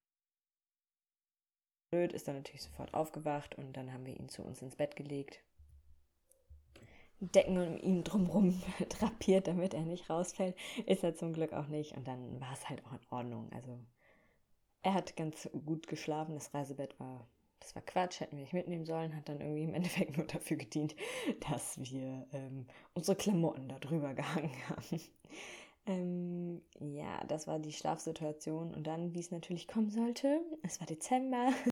blöd, 1.92 2.12
ist 2.12 2.28
dann 2.28 2.37
natürlich 2.37 2.62
sofort 2.62 2.94
aufgewacht 2.94 3.56
und 3.56 3.76
dann 3.76 3.92
haben 3.92 4.06
wir 4.06 4.18
ihn 4.18 4.28
zu 4.28 4.42
uns 4.42 4.62
ins 4.62 4.76
Bett 4.76 4.97
gelegt 4.97 5.42
Decken 7.21 7.59
um 7.59 7.79
ihn 7.79 8.05
drumherum 8.05 8.62
drapiert, 8.89 9.47
damit 9.47 9.75
er 9.75 9.83
nicht 9.83 10.09
rausfällt. 10.09 10.57
Ist 10.87 11.05
er 11.05 11.15
zum 11.15 11.33
Glück 11.33 11.53
auch 11.53 11.69
nicht. 11.69 11.97
Und 11.97 12.09
dann 12.09 12.41
war 12.41 12.53
es 12.53 12.69
halt 12.69 12.85
auch 12.87 12.93
in 12.93 13.07
Ordnung. 13.11 13.50
Also 13.53 13.79
er 14.83 14.95
hat 14.95 15.17
ganz 15.17 15.49
gut 15.65 15.87
geschlafen. 15.87 16.35
Das 16.35 16.55
Reisebett 16.55 16.99
war, 16.99 17.27
das 17.61 17.75
war 17.75 17.83
Quatsch, 17.83 18.21
hätten 18.21 18.37
wir 18.37 18.43
nicht 18.43 18.55
mitnehmen 18.55 18.87
sollen. 18.87 19.15
Hat 19.15 19.29
dann 19.29 19.41
irgendwie 19.41 19.65
im 19.65 19.75
Endeffekt 19.75 20.17
nur 20.17 20.27
dafür 20.27 20.57
gedient, 20.57 20.97
dass 21.49 21.79
wir 21.79 22.27
ähm, 22.33 22.67
unsere 22.95 23.17
Klamotten 23.17 23.69
da 23.69 23.79
drüber 23.79 24.15
gehangen 24.15 24.53
haben. 24.69 25.00
Ähm, 25.87 26.62
ja, 26.79 27.23
das 27.25 27.47
war 27.47 27.59
die 27.59 27.73
Schlafsituation. 27.73 28.75
Und 28.75 28.87
dann, 28.87 29.15
wie 29.15 29.21
es 29.21 29.31
natürlich 29.31 29.69
kommen 29.69 29.91
sollte, 29.91 30.41
es 30.62 30.81
war 30.81 30.87
Dezember. 30.87 31.53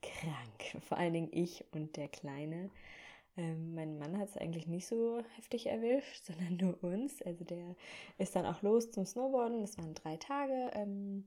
Krank. 0.00 0.82
Vor 0.86 0.98
allen 0.98 1.12
Dingen 1.12 1.30
ich 1.32 1.64
und 1.72 1.96
der 1.96 2.08
Kleine. 2.08 2.70
Ähm, 3.36 3.74
mein 3.74 3.98
Mann 3.98 4.18
hat 4.18 4.28
es 4.28 4.36
eigentlich 4.36 4.66
nicht 4.66 4.86
so 4.86 5.22
heftig 5.36 5.66
erwischt, 5.66 6.24
sondern 6.24 6.56
nur 6.56 6.82
uns. 6.84 7.22
Also 7.22 7.44
der 7.44 7.76
ist 8.18 8.36
dann 8.36 8.46
auch 8.46 8.62
los 8.62 8.90
zum 8.90 9.06
Snowboarden. 9.06 9.60
Das 9.60 9.78
waren 9.78 9.94
drei 9.94 10.16
Tage. 10.16 10.70
Ähm, 10.74 11.24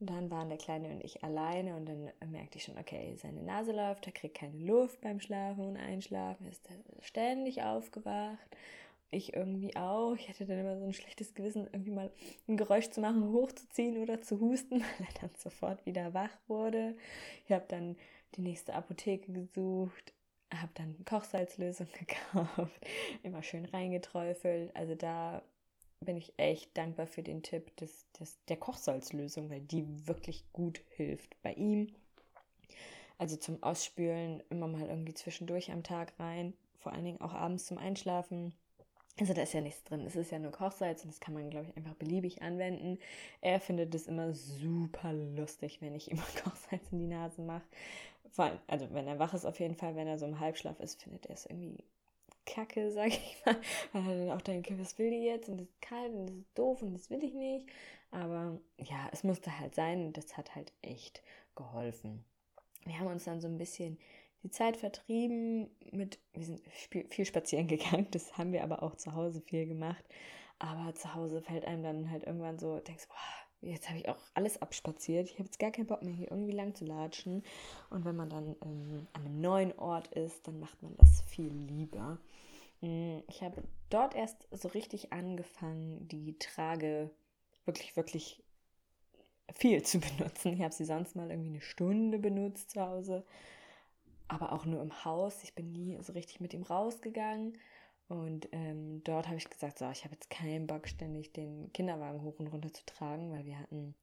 dann 0.00 0.30
waren 0.30 0.48
der 0.48 0.58
Kleine 0.58 0.88
und 0.88 1.04
ich 1.04 1.22
alleine 1.22 1.76
und 1.76 1.86
dann 1.86 2.10
merkte 2.30 2.58
ich 2.58 2.64
schon, 2.64 2.78
okay, 2.78 3.16
seine 3.16 3.42
Nase 3.42 3.72
läuft, 3.72 4.06
er 4.06 4.12
kriegt 4.12 4.36
keine 4.36 4.58
Luft 4.58 5.00
beim 5.00 5.20
Schlafen 5.20 5.64
und 5.64 5.76
Einschlafen, 5.76 6.46
ist 6.46 6.68
ständig 7.00 7.62
aufgewacht. 7.62 8.56
Ich 9.10 9.34
irgendwie 9.34 9.76
auch. 9.76 10.14
Ich 10.16 10.28
hatte 10.28 10.44
dann 10.44 10.58
immer 10.58 10.76
so 10.76 10.84
ein 10.84 10.92
schlechtes 10.92 11.34
Gewissen, 11.34 11.68
irgendwie 11.72 11.92
mal 11.92 12.10
ein 12.48 12.56
Geräusch 12.56 12.90
zu 12.90 13.00
machen, 13.00 13.32
hochzuziehen 13.32 13.98
oder 13.98 14.20
zu 14.20 14.40
husten, 14.40 14.80
weil 14.98 15.06
er 15.14 15.20
dann 15.20 15.30
sofort 15.38 15.86
wieder 15.86 16.12
wach 16.12 16.36
wurde. 16.48 16.96
Ich 17.46 17.52
habe 17.52 17.64
dann 17.68 17.96
die 18.34 18.40
nächste 18.40 18.74
Apotheke 18.74 19.32
gesucht, 19.32 20.12
habe 20.60 20.72
dann 20.74 21.04
Kochsalzlösung 21.04 21.88
gekauft, 21.98 22.80
immer 23.22 23.42
schön 23.42 23.64
reingeträufelt. 23.64 24.74
Also 24.74 24.94
da 24.94 25.42
bin 26.00 26.16
ich 26.16 26.32
echt 26.36 26.76
dankbar 26.76 27.06
für 27.06 27.22
den 27.22 27.42
Tipp 27.42 27.74
des, 27.76 28.10
des, 28.12 28.38
der 28.46 28.56
Kochsalzlösung, 28.56 29.50
weil 29.50 29.60
die 29.60 30.06
wirklich 30.06 30.44
gut 30.52 30.82
hilft 30.96 31.40
bei 31.42 31.54
ihm. 31.54 31.94
Also 33.18 33.36
zum 33.36 33.62
Ausspülen 33.62 34.42
immer 34.50 34.66
mal 34.66 34.86
irgendwie 34.86 35.14
zwischendurch 35.14 35.70
am 35.70 35.82
Tag 35.82 36.18
rein, 36.18 36.52
vor 36.78 36.92
allen 36.92 37.04
Dingen 37.04 37.20
auch 37.20 37.32
abends 37.32 37.66
zum 37.66 37.78
Einschlafen. 37.78 38.54
Also 39.20 39.32
da 39.32 39.42
ist 39.42 39.52
ja 39.52 39.60
nichts 39.60 39.84
drin. 39.84 40.04
Es 40.06 40.16
ist 40.16 40.32
ja 40.32 40.38
nur 40.40 40.50
Kochsalz 40.50 41.04
und 41.04 41.10
das 41.12 41.20
kann 41.20 41.34
man, 41.34 41.48
glaube 41.48 41.66
ich, 41.68 41.76
einfach 41.76 41.94
beliebig 41.94 42.42
anwenden. 42.42 42.98
Er 43.40 43.60
findet 43.60 43.94
es 43.94 44.08
immer 44.08 44.34
super 44.34 45.12
lustig, 45.12 45.80
wenn 45.80 45.94
ich 45.94 46.10
immer 46.10 46.24
Kochsalz 46.42 46.82
in 46.90 46.98
die 46.98 47.06
Nase 47.06 47.42
mache. 47.42 47.64
Vor 48.30 48.46
allem, 48.46 48.58
also 48.66 48.92
wenn 48.92 49.06
er 49.06 49.20
wach 49.20 49.32
ist 49.34 49.44
auf 49.44 49.60
jeden 49.60 49.76
Fall, 49.76 49.94
wenn 49.94 50.08
er 50.08 50.18
so 50.18 50.26
im 50.26 50.40
Halbschlaf 50.40 50.80
ist, 50.80 51.00
findet 51.00 51.26
er 51.26 51.34
es 51.34 51.46
irgendwie 51.46 51.84
kacke, 52.44 52.90
sag 52.92 53.08
ich 53.08 53.36
mal. 53.46 53.56
Weil 53.92 54.08
er 54.08 54.26
dann 54.26 54.36
auch 54.36 54.42
denkt, 54.42 54.68
was 54.78 54.98
will 54.98 55.10
die 55.10 55.24
jetzt? 55.24 55.48
Und 55.48 55.60
es 55.60 55.68
ist 55.68 55.80
kalt 55.80 56.12
und 56.12 56.28
es 56.28 56.36
ist 56.36 56.58
doof 56.58 56.82
und 56.82 56.94
das 56.94 57.10
will 57.10 57.22
ich 57.22 57.34
nicht. 57.34 57.68
Aber 58.10 58.58
ja, 58.78 59.08
es 59.12 59.24
musste 59.24 59.58
halt 59.58 59.74
sein 59.74 60.06
und 60.06 60.16
das 60.16 60.36
hat 60.36 60.54
halt 60.54 60.72
echt 60.82 61.22
geholfen. 61.56 62.24
Wir 62.84 62.98
haben 62.98 63.06
uns 63.06 63.24
dann 63.24 63.40
so 63.40 63.48
ein 63.48 63.58
bisschen 63.58 63.98
die 64.44 64.50
Zeit 64.50 64.76
vertrieben 64.76 65.70
mit, 65.90 66.18
wir 66.34 66.44
sind 66.44 66.60
viel 67.08 67.24
spazieren 67.24 67.66
gegangen, 67.68 68.06
das 68.12 68.38
haben 68.38 68.52
wir 68.52 68.62
aber 68.62 68.82
auch 68.82 68.94
zu 68.94 69.14
Hause 69.14 69.40
viel 69.40 69.66
gemacht. 69.66 70.04
Aber 70.60 70.94
zu 70.94 71.14
Hause 71.14 71.42
fällt 71.42 71.64
einem 71.64 71.82
dann 71.82 72.10
halt 72.10 72.24
irgendwann 72.24 72.58
so, 72.58 72.78
denkst, 72.78 73.08
boah, 73.08 73.68
jetzt 73.68 73.88
habe 73.88 73.98
ich 73.98 74.08
auch 74.08 74.18
alles 74.34 74.62
abspaziert. 74.62 75.28
Ich 75.28 75.34
habe 75.34 75.44
jetzt 75.44 75.58
gar 75.58 75.72
keinen 75.72 75.86
Bock 75.86 76.02
mehr, 76.02 76.14
hier 76.14 76.30
irgendwie 76.30 76.52
lang 76.52 76.74
zu 76.74 76.84
latschen. 76.84 77.42
Und 77.90 78.04
wenn 78.04 78.14
man 78.14 78.30
dann 78.30 78.54
ähm, 78.62 79.08
an 79.14 79.24
einem 79.24 79.40
neuen 79.40 79.78
Ort 79.78 80.08
ist, 80.08 80.46
dann 80.46 80.60
macht 80.60 80.80
man 80.82 80.94
das 80.98 81.22
viel 81.22 81.52
lieber. 81.52 82.18
Mm, 82.82 83.18
ich 83.28 83.42
habe 83.42 83.64
dort 83.90 84.14
erst 84.14 84.46
so 84.52 84.68
richtig 84.68 85.12
angefangen, 85.12 86.06
die 86.06 86.38
Trage 86.38 87.10
wirklich, 87.64 87.96
wirklich 87.96 88.42
viel 89.54 89.82
zu 89.82 89.98
benutzen. 90.18 90.52
Ich 90.52 90.62
habe 90.62 90.72
sie 90.74 90.84
sonst 90.84 91.16
mal 91.16 91.30
irgendwie 91.30 91.50
eine 91.50 91.62
Stunde 91.62 92.18
benutzt 92.18 92.70
zu 92.70 92.80
Hause 92.80 93.24
aber 94.28 94.52
auch 94.52 94.64
nur 94.64 94.82
im 94.82 95.04
Haus. 95.04 95.42
Ich 95.42 95.54
bin 95.54 95.72
nie 95.72 95.98
so 96.02 96.12
richtig 96.12 96.40
mit 96.40 96.54
ihm 96.54 96.62
rausgegangen. 96.62 97.58
Und 98.08 98.48
ähm, 98.52 99.02
dort 99.04 99.26
habe 99.26 99.36
ich 99.38 99.48
gesagt, 99.48 99.78
so, 99.78 99.90
ich 99.90 100.04
habe 100.04 100.14
jetzt 100.14 100.28
keinen 100.30 100.66
Bock, 100.66 100.88
ständig 100.88 101.32
den 101.32 101.72
Kinderwagen 101.72 102.22
hoch 102.22 102.38
und 102.38 102.48
runter 102.48 102.72
zu 102.72 102.84
tragen, 102.84 103.32
weil 103.32 103.46
wir 103.46 103.58
hatten 103.58 103.94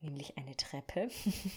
nämlich 0.00 0.36
eine 0.36 0.56
Treppe 0.56 1.08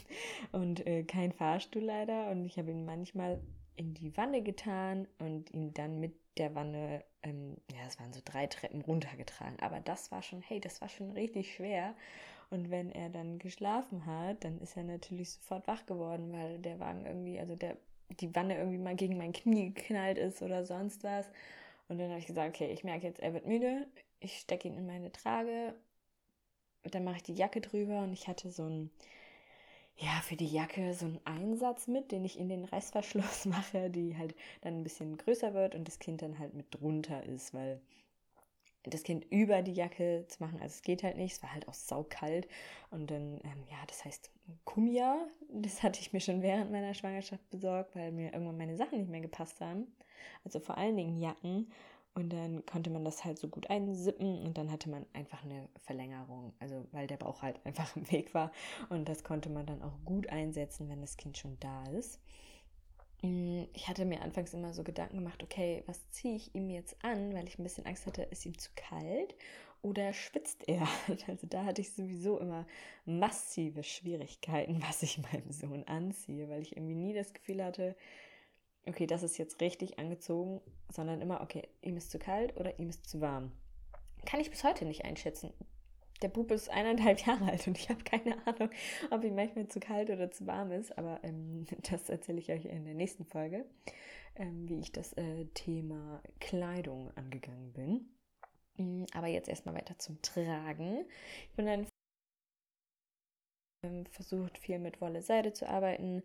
und 0.51 0.85
äh, 0.85 1.03
kein 1.03 1.31
Fahrstuhl 1.31 1.83
leider. 1.83 2.29
Und 2.29 2.45
ich 2.45 2.57
habe 2.57 2.71
ihn 2.71 2.85
manchmal 2.85 3.41
in 3.75 3.93
die 3.93 4.15
Wanne 4.17 4.43
getan 4.43 5.07
und 5.19 5.51
ihn 5.53 5.73
dann 5.73 5.99
mit 5.99 6.13
der 6.37 6.53
Wanne, 6.53 7.03
ähm, 7.23 7.57
ja, 7.71 7.85
es 7.87 7.99
waren 7.99 8.13
so 8.13 8.21
drei 8.23 8.47
Treppen 8.47 8.81
runtergetragen. 8.81 9.59
Aber 9.59 9.79
das 9.79 10.11
war 10.11 10.21
schon, 10.21 10.41
hey, 10.41 10.59
das 10.59 10.81
war 10.81 10.89
schon 10.89 11.11
richtig 11.11 11.55
schwer. 11.55 11.95
Und 12.49 12.71
wenn 12.71 12.91
er 12.91 13.09
dann 13.09 13.39
geschlafen 13.39 14.05
hat, 14.05 14.43
dann 14.43 14.59
ist 14.59 14.75
er 14.75 14.83
natürlich 14.83 15.31
sofort 15.31 15.67
wach 15.67 15.85
geworden, 15.85 16.31
weil 16.31 16.59
der 16.59 16.79
Wagen 16.79 17.05
irgendwie, 17.05 17.39
also 17.39 17.55
der 17.55 17.77
die 18.09 18.35
Wanne 18.35 18.57
irgendwie 18.57 18.77
mal 18.77 18.95
gegen 18.95 19.17
mein 19.17 19.33
Knie 19.33 19.73
geknallt 19.73 20.17
ist 20.17 20.41
oder 20.41 20.65
sonst 20.65 21.03
was. 21.03 21.27
Und 21.87 21.97
dann 21.97 22.09
habe 22.09 22.19
ich 22.19 22.27
gesagt, 22.27 22.49
okay, 22.49 22.71
ich 22.71 22.83
merke 22.83 23.07
jetzt, 23.07 23.19
er 23.19 23.33
wird 23.33 23.45
müde. 23.45 23.87
Ich 24.19 24.39
stecke 24.39 24.67
ihn 24.67 24.77
in 24.77 24.85
meine 24.85 25.11
Trage. 25.11 25.73
Dann 26.83 27.03
mache 27.03 27.17
ich 27.17 27.23
die 27.23 27.33
Jacke 27.33 27.61
drüber 27.61 28.03
und 28.03 28.13
ich 28.13 28.27
hatte 28.27 28.51
so 28.51 28.63
ein, 28.63 28.89
ja, 29.97 30.21
für 30.23 30.35
die 30.35 30.47
Jacke 30.47 30.93
so 30.93 31.05
einen 31.05 31.19
Einsatz 31.25 31.87
mit, 31.87 32.11
den 32.11 32.23
ich 32.23 32.39
in 32.39 32.47
den 32.47 32.65
Reißverschluss 32.65 33.45
mache, 33.45 33.89
die 33.89 34.17
halt 34.17 34.35
dann 34.61 34.75
ein 34.79 34.83
bisschen 34.83 35.17
größer 35.17 35.53
wird 35.53 35.75
und 35.75 35.87
das 35.87 35.99
Kind 35.99 36.21
dann 36.21 36.39
halt 36.39 36.53
mit 36.53 36.67
drunter 36.73 37.23
ist, 37.23 37.53
weil 37.53 37.81
das 38.83 39.03
Kind 39.03 39.25
über 39.29 39.61
die 39.61 39.73
Jacke 39.73 40.25
zu 40.27 40.41
machen, 40.41 40.59
also 40.61 40.73
es 40.73 40.81
geht 40.81 41.03
halt 41.03 41.17
nicht, 41.17 41.33
es 41.33 41.43
war 41.43 41.53
halt 41.53 41.67
auch 41.67 41.73
saukalt 41.73 42.47
und 42.91 43.11
dann, 43.11 43.39
ähm, 43.43 43.63
ja, 43.69 43.77
das 43.87 44.05
heißt 44.05 44.31
Kumia, 44.65 45.27
das 45.49 45.83
hatte 45.83 45.99
ich 45.99 46.13
mir 46.13 46.19
schon 46.19 46.41
während 46.41 46.71
meiner 46.71 46.93
Schwangerschaft 46.93 47.49
besorgt, 47.49 47.95
weil 47.95 48.11
mir 48.11 48.33
irgendwann 48.33 48.57
meine 48.57 48.77
Sachen 48.77 48.99
nicht 48.99 49.09
mehr 49.09 49.21
gepasst 49.21 49.61
haben, 49.61 49.87
also 50.43 50.59
vor 50.59 50.77
allen 50.77 50.97
Dingen 50.97 51.17
Jacken. 51.17 51.71
Und 52.15 52.33
dann 52.33 52.65
konnte 52.65 52.89
man 52.89 53.05
das 53.05 53.23
halt 53.23 53.37
so 53.37 53.47
gut 53.47 53.69
einsippen 53.69 54.41
und 54.41 54.57
dann 54.57 54.71
hatte 54.71 54.89
man 54.89 55.05
einfach 55.13 55.43
eine 55.43 55.69
Verlängerung, 55.79 56.53
also 56.59 56.85
weil 56.91 57.07
der 57.07 57.17
Bauch 57.17 57.41
halt 57.41 57.59
einfach 57.65 57.95
im 57.95 58.11
Weg 58.11 58.33
war. 58.33 58.51
Und 58.89 59.07
das 59.07 59.23
konnte 59.23 59.49
man 59.49 59.65
dann 59.65 59.81
auch 59.81 59.93
gut 60.05 60.27
einsetzen, 60.27 60.89
wenn 60.89 61.01
das 61.01 61.17
Kind 61.17 61.37
schon 61.37 61.57
da 61.59 61.83
ist. 61.91 62.19
Mm, 63.21 63.63
ich 63.73 63.87
hatte 63.87 64.05
mir 64.05 64.21
anfangs 64.21 64.53
immer 64.53 64.73
so 64.73 64.83
Gedanken 64.83 65.17
gemacht, 65.17 65.43
okay, 65.43 65.83
was 65.85 66.09
ziehe 66.09 66.35
ich 66.35 66.53
ihm 66.55 66.69
jetzt 66.69 66.97
an, 67.03 67.33
weil 67.33 67.47
ich 67.47 67.59
ein 67.59 67.63
bisschen 67.63 67.85
Angst 67.85 68.05
hatte, 68.05 68.23
ist 68.23 68.45
ihm 68.45 68.57
zu 68.57 68.71
kalt 68.75 69.35
oder 69.81 70.13
schwitzt 70.13 70.67
er? 70.67 70.87
Also 71.27 71.47
da 71.47 71.65
hatte 71.65 71.81
ich 71.81 71.93
sowieso 71.93 72.39
immer 72.39 72.65
massive 73.05 73.83
Schwierigkeiten, 73.83 74.81
was 74.87 75.03
ich 75.03 75.19
meinem 75.19 75.51
Sohn 75.51 75.83
anziehe, 75.85 76.49
weil 76.49 76.61
ich 76.61 76.75
irgendwie 76.75 76.95
nie 76.95 77.13
das 77.13 77.33
Gefühl 77.33 77.63
hatte, 77.63 77.95
okay, 78.85 79.07
das 79.07 79.23
ist 79.23 79.37
jetzt 79.37 79.61
richtig 79.61 79.99
angezogen, 79.99 80.61
sondern 80.91 81.21
immer, 81.21 81.41
okay, 81.41 81.67
ihm 81.81 81.97
ist 81.97 82.11
zu 82.11 82.19
kalt 82.19 82.57
oder 82.57 82.79
ihm 82.79 82.89
ist 82.89 83.07
zu 83.09 83.21
warm. 83.21 83.51
Kann 84.25 84.39
ich 84.39 84.49
bis 84.49 84.63
heute 84.63 84.85
nicht 84.85 85.05
einschätzen. 85.05 85.53
der 86.21 86.27
Bub 86.29 86.51
ist 86.51 86.69
eineinhalb 86.69 87.19
Jahre 87.25 87.45
alt 87.51 87.67
und 87.67 87.77
ich 87.77 87.89
habe 87.89 88.03
keine 88.03 88.35
Ahnung, 88.45 88.69
ob 89.11 89.23
ihm 89.23 89.35
manchmal 89.35 89.67
zu 89.67 89.79
kalt 89.79 90.09
oder 90.09 90.31
zu 90.31 90.47
warm 90.47 90.71
ist, 90.71 90.97
aber 90.97 91.19
ähm, 91.23 91.65
das 91.89 92.09
erzähle 92.09 92.39
ich 92.39 92.51
euch 92.51 92.65
in 92.65 92.85
der 92.85 92.95
nächsten 92.95 93.25
Folge, 93.25 93.65
ähm, 94.35 94.67
wie 94.67 94.79
ich 94.79 94.91
das 94.91 95.13
äh, 95.13 95.45
Thema 95.53 96.21
Kleidung 96.39 97.11
angegangen 97.15 97.71
bin. 97.73 98.09
Mm, 98.79 99.05
aber 99.13 99.27
jetzt 99.27 99.49
erstmal 99.49 99.75
weiter 99.75 99.97
zum 99.99 100.21
Tragen. 100.21 101.05
Ich 101.49 101.55
bin 101.55 101.65
dann 101.65 101.87
ähm, 103.83 104.05
versucht, 104.07 104.57
viel 104.57 104.79
mit 104.79 105.01
Wolle 105.01 105.21
Seide 105.21 105.53
zu 105.53 105.67
arbeiten. 105.67 106.23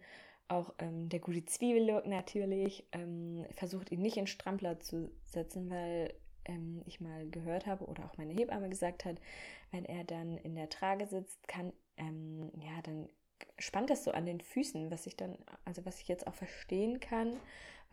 Auch 0.49 0.75
ähm, 0.79 1.09
der 1.09 1.21
gute 1.21 1.45
Zwiebellook 1.45 2.07
natürlich. 2.07 2.87
Ähm, 2.93 3.47
versucht 3.53 3.91
ihn 3.91 4.03
nicht 4.03 4.17
in 4.17 4.27
Strampler 4.27 4.81
zu 4.81 5.11
setzen, 5.25 5.71
weil 5.71 6.15
ähm, 6.45 6.83
ich 6.87 7.01
mal 7.01 7.29
gehört 7.31 7.67
habe 7.67 7.85
oder 7.87 8.05
auch 8.05 8.17
meine 8.19 8.33
Hebamme 8.33 8.69
gesagt 8.69 9.05
hat, 9.05 9.17
wenn 9.71 9.85
er 9.85 10.05
dann 10.05 10.37
in 10.39 10.55
der 10.55 10.69
Trage 10.69 11.07
sitzt, 11.07 11.47
kann, 11.49 11.73
ähm, 11.97 12.53
ja, 12.61 12.81
dann 12.83 13.09
spannt 13.59 13.91
das 13.91 14.05
so 14.05 14.13
an 14.13 14.27
den 14.27 14.41
Füßen, 14.41 14.91
was 14.91 15.07
ich 15.07 15.17
dann, 15.17 15.37
also 15.65 15.85
was 15.85 16.01
ich 16.01 16.09
jetzt 16.09 16.27
auch 16.27 16.35
verstehen 16.35 17.01
kann, 17.01 17.37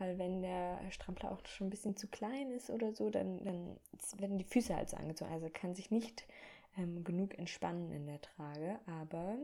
weil 0.02 0.18
wenn 0.18 0.42
der 0.42 0.80
Strampler 0.90 1.30
auch 1.30 1.46
schon 1.46 1.68
ein 1.68 1.70
bisschen 1.70 1.96
zu 1.96 2.08
klein 2.08 2.50
ist 2.50 2.70
oder 2.70 2.92
so, 2.92 3.08
dann, 3.08 3.42
dann 3.44 3.76
werden 4.16 4.36
die 4.36 4.44
Füße 4.44 4.74
halt 4.74 4.90
so 4.90 4.96
angezogen. 4.96 5.32
Also 5.32 5.48
kann 5.48 5.74
sich 5.74 5.90
nicht 5.92 6.26
ähm, 6.76 7.04
genug 7.04 7.38
entspannen 7.38 7.92
in 7.92 8.06
der 8.06 8.20
Trage, 8.20 8.80
aber 8.86 9.38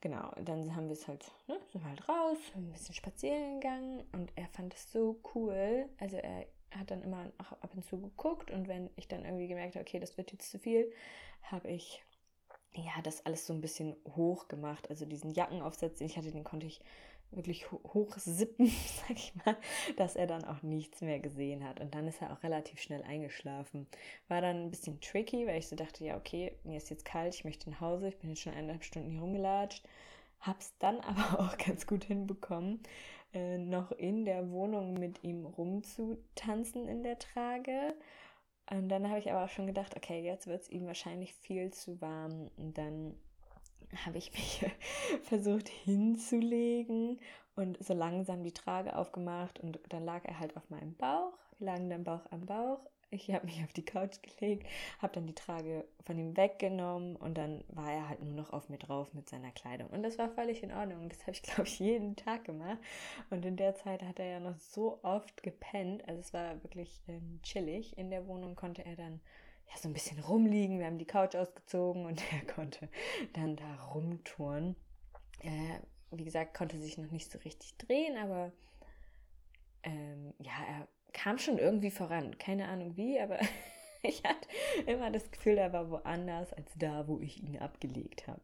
genau, 0.00 0.32
dann 0.44 0.74
haben 0.74 0.86
wir 0.86 0.94
es 0.94 1.06
halt, 1.06 1.30
ne, 1.46 1.58
sind 1.72 1.84
halt 1.84 2.08
raus, 2.08 2.38
ein 2.54 2.72
bisschen 2.72 2.94
spazieren 2.94 3.60
gegangen 3.60 4.02
und 4.12 4.32
er 4.34 4.48
fand 4.48 4.72
es 4.72 4.90
so 4.90 5.20
cool. 5.34 5.86
Also 5.98 6.16
er 6.16 6.46
hat 6.70 6.90
dann 6.90 7.02
immer 7.02 7.30
auch 7.38 7.52
ab 7.52 7.72
und 7.74 7.84
zu 7.84 8.00
geguckt 8.00 8.50
und 8.50 8.66
wenn 8.66 8.88
ich 8.96 9.08
dann 9.08 9.26
irgendwie 9.26 9.48
gemerkt 9.48 9.74
habe, 9.74 9.82
okay, 9.82 10.00
das 10.00 10.16
wird 10.16 10.32
jetzt 10.32 10.50
zu 10.50 10.58
viel, 10.58 10.90
habe 11.42 11.68
ich 11.68 12.02
ja 12.72 13.02
das 13.02 13.26
alles 13.26 13.46
so 13.46 13.52
ein 13.52 13.60
bisschen 13.60 13.94
hoch 14.16 14.48
gemacht. 14.48 14.88
Also 14.88 15.04
diesen 15.04 15.32
Jackenaufsatz, 15.32 15.98
den 15.98 16.06
ich 16.06 16.16
hatte, 16.16 16.30
den 16.30 16.44
konnte 16.44 16.66
ich 16.66 16.80
wirklich 17.32 17.70
hoch 17.70 18.16
sippen, 18.18 18.66
sag 19.06 19.16
ich 19.16 19.32
mal, 19.44 19.56
dass 19.96 20.16
er 20.16 20.26
dann 20.26 20.44
auch 20.44 20.62
nichts 20.62 21.00
mehr 21.00 21.20
gesehen 21.20 21.64
hat. 21.64 21.80
Und 21.80 21.94
dann 21.94 22.08
ist 22.08 22.20
er 22.20 22.32
auch 22.32 22.42
relativ 22.42 22.80
schnell 22.80 23.02
eingeschlafen. 23.02 23.86
War 24.28 24.40
dann 24.40 24.64
ein 24.64 24.70
bisschen 24.70 25.00
tricky, 25.00 25.46
weil 25.46 25.58
ich 25.58 25.68
so 25.68 25.76
dachte, 25.76 26.04
ja, 26.04 26.16
okay, 26.16 26.56
mir 26.64 26.76
ist 26.76 26.90
jetzt 26.90 27.04
kalt, 27.04 27.34
ich 27.34 27.44
möchte 27.44 27.70
nach 27.70 27.80
Hause, 27.80 28.08
ich 28.08 28.18
bin 28.18 28.30
jetzt 28.30 28.42
schon 28.42 28.54
eineinhalb 28.54 28.84
Stunden 28.84 29.10
hier 29.10 29.20
rumgelatscht. 29.20 29.86
Hab's 30.40 30.74
dann 30.78 31.00
aber 31.00 31.40
auch 31.40 31.56
ganz 31.58 31.86
gut 31.86 32.04
hinbekommen, 32.04 32.82
äh, 33.32 33.58
noch 33.58 33.92
in 33.92 34.24
der 34.24 34.50
Wohnung 34.50 34.94
mit 34.94 35.22
ihm 35.22 35.46
rumzutanzen 35.46 36.88
in 36.88 37.02
der 37.02 37.18
Trage. 37.18 37.94
Und 38.70 38.88
dann 38.88 39.08
habe 39.08 39.18
ich 39.18 39.30
aber 39.30 39.44
auch 39.44 39.48
schon 39.48 39.66
gedacht, 39.66 39.96
okay, 39.96 40.22
jetzt 40.22 40.46
wird 40.46 40.62
es 40.62 40.70
ihm 40.70 40.86
wahrscheinlich 40.86 41.34
viel 41.34 41.72
zu 41.72 42.00
warm. 42.00 42.50
Und 42.56 42.78
dann 42.78 43.16
habe 44.04 44.18
ich 44.18 44.32
mich 44.32 44.64
versucht 45.22 45.68
hinzulegen 45.68 47.18
und 47.56 47.82
so 47.84 47.94
langsam 47.94 48.42
die 48.42 48.52
Trage 48.52 48.96
aufgemacht 48.96 49.60
und 49.60 49.80
dann 49.88 50.04
lag 50.04 50.24
er 50.24 50.38
halt 50.38 50.56
auf 50.56 50.68
meinem 50.70 50.94
Bauch. 50.94 51.38
Wir 51.58 51.66
lagen 51.66 51.90
dann 51.90 52.04
Bauch 52.04 52.26
am 52.30 52.46
Bauch 52.46 52.80
ich 53.10 53.30
habe 53.32 53.46
mich 53.46 53.62
auf 53.64 53.72
die 53.72 53.84
Couch 53.84 54.18
gelegt, 54.22 54.66
habe 55.00 55.12
dann 55.12 55.26
die 55.26 55.34
Trage 55.34 55.84
von 56.04 56.16
ihm 56.16 56.36
weggenommen 56.36 57.16
und 57.16 57.36
dann 57.36 57.64
war 57.68 57.90
er 57.90 58.08
halt 58.08 58.22
nur 58.22 58.34
noch 58.34 58.52
auf 58.52 58.68
mir 58.68 58.78
drauf 58.78 59.12
mit 59.14 59.28
seiner 59.28 59.50
Kleidung. 59.50 59.88
Und 59.90 60.04
das 60.04 60.16
war 60.16 60.30
völlig 60.30 60.62
in 60.62 60.72
Ordnung. 60.72 61.08
Das 61.08 61.20
habe 61.22 61.32
ich, 61.32 61.42
glaube 61.42 61.64
ich, 61.64 61.78
jeden 61.80 62.14
Tag 62.14 62.44
gemacht. 62.44 62.78
Und 63.30 63.44
in 63.44 63.56
der 63.56 63.74
Zeit 63.74 64.02
hat 64.02 64.20
er 64.20 64.26
ja 64.26 64.40
noch 64.40 64.58
so 64.58 65.00
oft 65.02 65.42
gepennt. 65.42 66.06
Also 66.08 66.20
es 66.20 66.32
war 66.32 66.62
wirklich 66.62 67.02
ähm, 67.08 67.40
chillig. 67.42 67.98
In 67.98 68.10
der 68.10 68.26
Wohnung 68.28 68.54
konnte 68.54 68.84
er 68.84 68.94
dann 68.94 69.20
ja 69.70 69.76
so 69.78 69.88
ein 69.88 69.92
bisschen 69.92 70.18
rumliegen. 70.20 70.78
Wir 70.78 70.86
haben 70.86 70.98
die 70.98 71.06
Couch 71.06 71.34
ausgezogen 71.34 72.06
und 72.06 72.22
er 72.32 72.52
konnte 72.52 72.88
dann 73.34 73.56
da 73.56 73.84
rumtouren. 73.92 74.76
Äh, 75.40 75.80
wie 76.10 76.24
gesagt, 76.24 76.54
konnte 76.54 76.80
sich 76.80 76.98
noch 76.98 77.10
nicht 77.10 77.30
so 77.30 77.38
richtig 77.38 77.76
drehen, 77.78 78.16
aber 78.16 78.52
ähm, 79.82 80.34
ja, 80.38 80.52
er 80.68 80.88
kam 81.12 81.38
schon 81.38 81.58
irgendwie 81.58 81.90
voran. 81.90 82.36
Keine 82.38 82.68
Ahnung 82.68 82.96
wie, 82.96 83.20
aber 83.20 83.38
ich 84.02 84.22
hatte 84.24 84.48
immer 84.86 85.10
das 85.10 85.30
Gefühl, 85.30 85.58
er 85.58 85.72
war 85.72 85.90
woanders 85.90 86.52
als 86.52 86.70
da, 86.76 87.06
wo 87.06 87.20
ich 87.20 87.42
ihn 87.42 87.58
abgelegt 87.58 88.26
habe. 88.26 88.40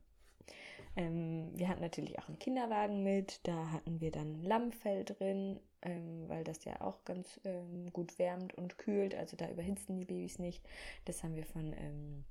Ähm, 0.96 1.50
wir 1.54 1.68
hatten 1.68 1.82
natürlich 1.82 2.18
auch 2.18 2.28
einen 2.28 2.38
Kinderwagen 2.38 3.02
mit. 3.02 3.40
Da 3.46 3.70
hatten 3.70 4.00
wir 4.00 4.10
dann 4.10 4.42
Lammfell 4.42 5.04
drin, 5.04 5.60
ähm, 5.82 6.28
weil 6.28 6.42
das 6.42 6.64
ja 6.64 6.80
auch 6.80 7.04
ganz 7.04 7.40
ähm, 7.44 7.92
gut 7.92 8.18
wärmt 8.18 8.54
und 8.54 8.78
kühlt. 8.78 9.14
Also 9.14 9.36
da 9.36 9.48
überhitzen 9.50 9.98
die 9.98 10.04
Babys 10.04 10.38
nicht. 10.38 10.64
Das 11.04 11.22
haben 11.22 11.36
wir 11.36 11.44
von 11.44 11.74
ähm, 11.74 12.24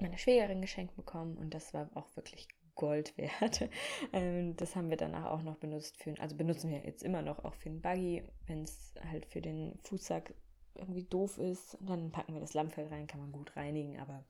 meiner 0.00 0.18
Schwägerin 0.18 0.60
geschenkt 0.60 0.96
bekommen 0.96 1.36
und 1.36 1.54
das 1.54 1.74
war 1.74 1.90
auch 1.94 2.08
wirklich 2.16 2.48
Gold 2.74 3.16
wert. 3.16 3.68
Ähm, 4.12 4.56
das 4.56 4.76
haben 4.76 4.90
wir 4.90 4.96
danach 4.96 5.26
auch 5.26 5.42
noch 5.42 5.56
benutzt 5.56 5.96
für, 5.96 6.14
also 6.20 6.36
benutzen 6.36 6.70
wir 6.70 6.78
jetzt 6.84 7.02
immer 7.02 7.22
noch 7.22 7.44
auch 7.44 7.54
für 7.54 7.70
den 7.70 7.80
Buggy, 7.80 8.22
wenn 8.46 8.62
es 8.62 8.94
halt 9.10 9.26
für 9.26 9.40
den 9.40 9.78
Fußsack 9.82 10.32
irgendwie 10.74 11.02
doof 11.04 11.38
ist. 11.38 11.76
Dann 11.80 12.12
packen 12.12 12.34
wir 12.34 12.40
das 12.40 12.54
Lammfell 12.54 12.86
rein, 12.86 13.06
kann 13.06 13.20
man 13.20 13.32
gut 13.32 13.56
reinigen, 13.56 13.98
aber 13.98 14.22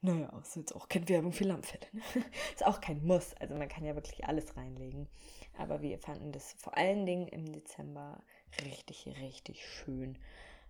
naja, 0.00 0.36
ist 0.40 0.56
jetzt 0.56 0.74
auch 0.74 0.88
keine 0.88 1.08
Werbung 1.08 1.32
für 1.32 1.44
Lammfell. 1.44 1.80
Ne? 1.92 2.02
ist 2.54 2.66
auch 2.66 2.80
kein 2.80 3.04
Muss, 3.04 3.34
also 3.34 3.54
man 3.54 3.68
kann 3.68 3.84
ja 3.84 3.94
wirklich 3.94 4.24
alles 4.26 4.56
reinlegen. 4.56 5.08
Aber 5.56 5.82
wir 5.82 5.98
fanden 5.98 6.32
das 6.32 6.52
vor 6.54 6.76
allen 6.76 7.06
Dingen 7.06 7.28
im 7.28 7.52
Dezember 7.52 8.22
richtig, 8.64 9.06
richtig 9.20 9.66
schön. 9.66 10.18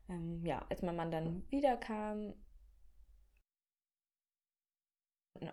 Ähm, 0.08 0.44
ja, 0.44 0.64
als 0.68 0.82
mein 0.82 0.96
Mann 0.96 1.10
dann 1.10 1.44
wiederkam, 1.50 2.34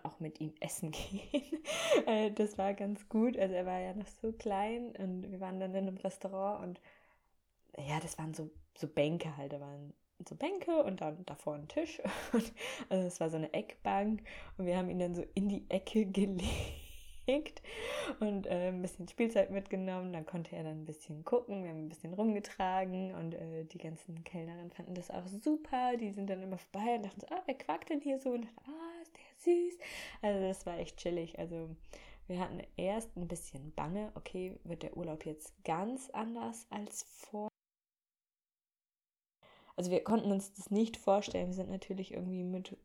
auch 0.02 0.20
mit 0.20 0.40
ihm 0.40 0.54
essen 0.60 0.90
gehen. 0.92 1.62
Äh, 2.06 2.30
das 2.32 2.58
war 2.58 2.74
ganz 2.74 3.08
gut. 3.08 3.36
Also 3.38 3.54
er 3.54 3.66
war 3.66 3.80
ja 3.80 3.94
noch 3.94 4.06
so 4.06 4.32
klein 4.32 4.94
und 4.96 5.30
wir 5.30 5.40
waren 5.40 5.60
dann 5.60 5.74
in 5.74 5.88
einem 5.88 5.96
Restaurant 5.96 6.64
und 6.64 6.80
ja, 7.78 8.00
das 8.00 8.18
waren 8.18 8.34
so, 8.34 8.50
so 8.76 8.86
Bänke 8.86 9.36
halt. 9.36 9.52
Da 9.52 9.60
waren 9.60 9.92
so 10.26 10.34
Bänke 10.34 10.82
und 10.82 11.00
dann 11.00 11.24
davor 11.26 11.54
ein 11.54 11.68
Tisch. 11.68 12.00
Und, 12.32 12.52
also 12.88 13.06
es 13.06 13.20
war 13.20 13.30
so 13.30 13.36
eine 13.36 13.52
Eckbank 13.52 14.22
und 14.56 14.66
wir 14.66 14.76
haben 14.76 14.88
ihn 14.90 14.98
dann 14.98 15.14
so 15.14 15.24
in 15.34 15.48
die 15.48 15.64
Ecke 15.68 16.06
gelegt 17.26 17.62
und 18.20 18.46
äh, 18.46 18.68
ein 18.68 18.82
bisschen 18.82 19.08
Spielzeit 19.08 19.50
mitgenommen. 19.50 20.12
Dann 20.12 20.26
konnte 20.26 20.56
er 20.56 20.64
dann 20.64 20.82
ein 20.82 20.86
bisschen 20.86 21.24
gucken. 21.24 21.62
Wir 21.62 21.70
haben 21.70 21.86
ein 21.86 21.88
bisschen 21.88 22.14
rumgetragen 22.14 23.14
und 23.14 23.34
äh, 23.34 23.64
die 23.64 23.78
ganzen 23.78 24.22
Kellnerinnen 24.24 24.70
fanden 24.70 24.94
das 24.94 25.10
auch 25.10 25.26
super. 25.26 25.96
Die 25.96 26.12
sind 26.12 26.30
dann 26.30 26.42
immer 26.42 26.58
vorbei 26.58 26.96
und 26.96 27.04
dachten 27.04 27.20
so, 27.20 27.26
ah, 27.28 27.42
wer 27.46 27.54
quackt 27.54 27.90
denn 27.90 28.00
hier 28.00 28.18
so? 28.18 28.30
Und 28.30 28.42
dachten, 28.42 28.60
ah, 28.66 29.02
ist 29.02 29.12
der 29.14 29.54
süß. 29.54 29.78
Also 30.22 30.40
das 30.40 30.66
war 30.66 30.78
echt 30.78 30.96
chillig. 30.98 31.38
Also 31.38 31.68
wir 32.28 32.38
hatten 32.38 32.62
erst 32.76 33.16
ein 33.16 33.28
bisschen 33.28 33.72
Bange, 33.74 34.10
okay, 34.14 34.58
wird 34.64 34.82
der 34.82 34.96
Urlaub 34.96 35.26
jetzt 35.26 35.52
ganz 35.64 36.08
anders 36.10 36.66
als 36.70 37.02
vor. 37.02 37.51
Also 39.76 39.90
wir 39.90 40.04
konnten 40.04 40.30
uns 40.30 40.52
das 40.52 40.70
nicht 40.70 40.96
vorstellen. 40.96 41.48
Wir 41.48 41.54
sind 41.54 41.70
natürlich 41.70 42.12
irgendwie 42.12 42.44
mit 42.44 42.76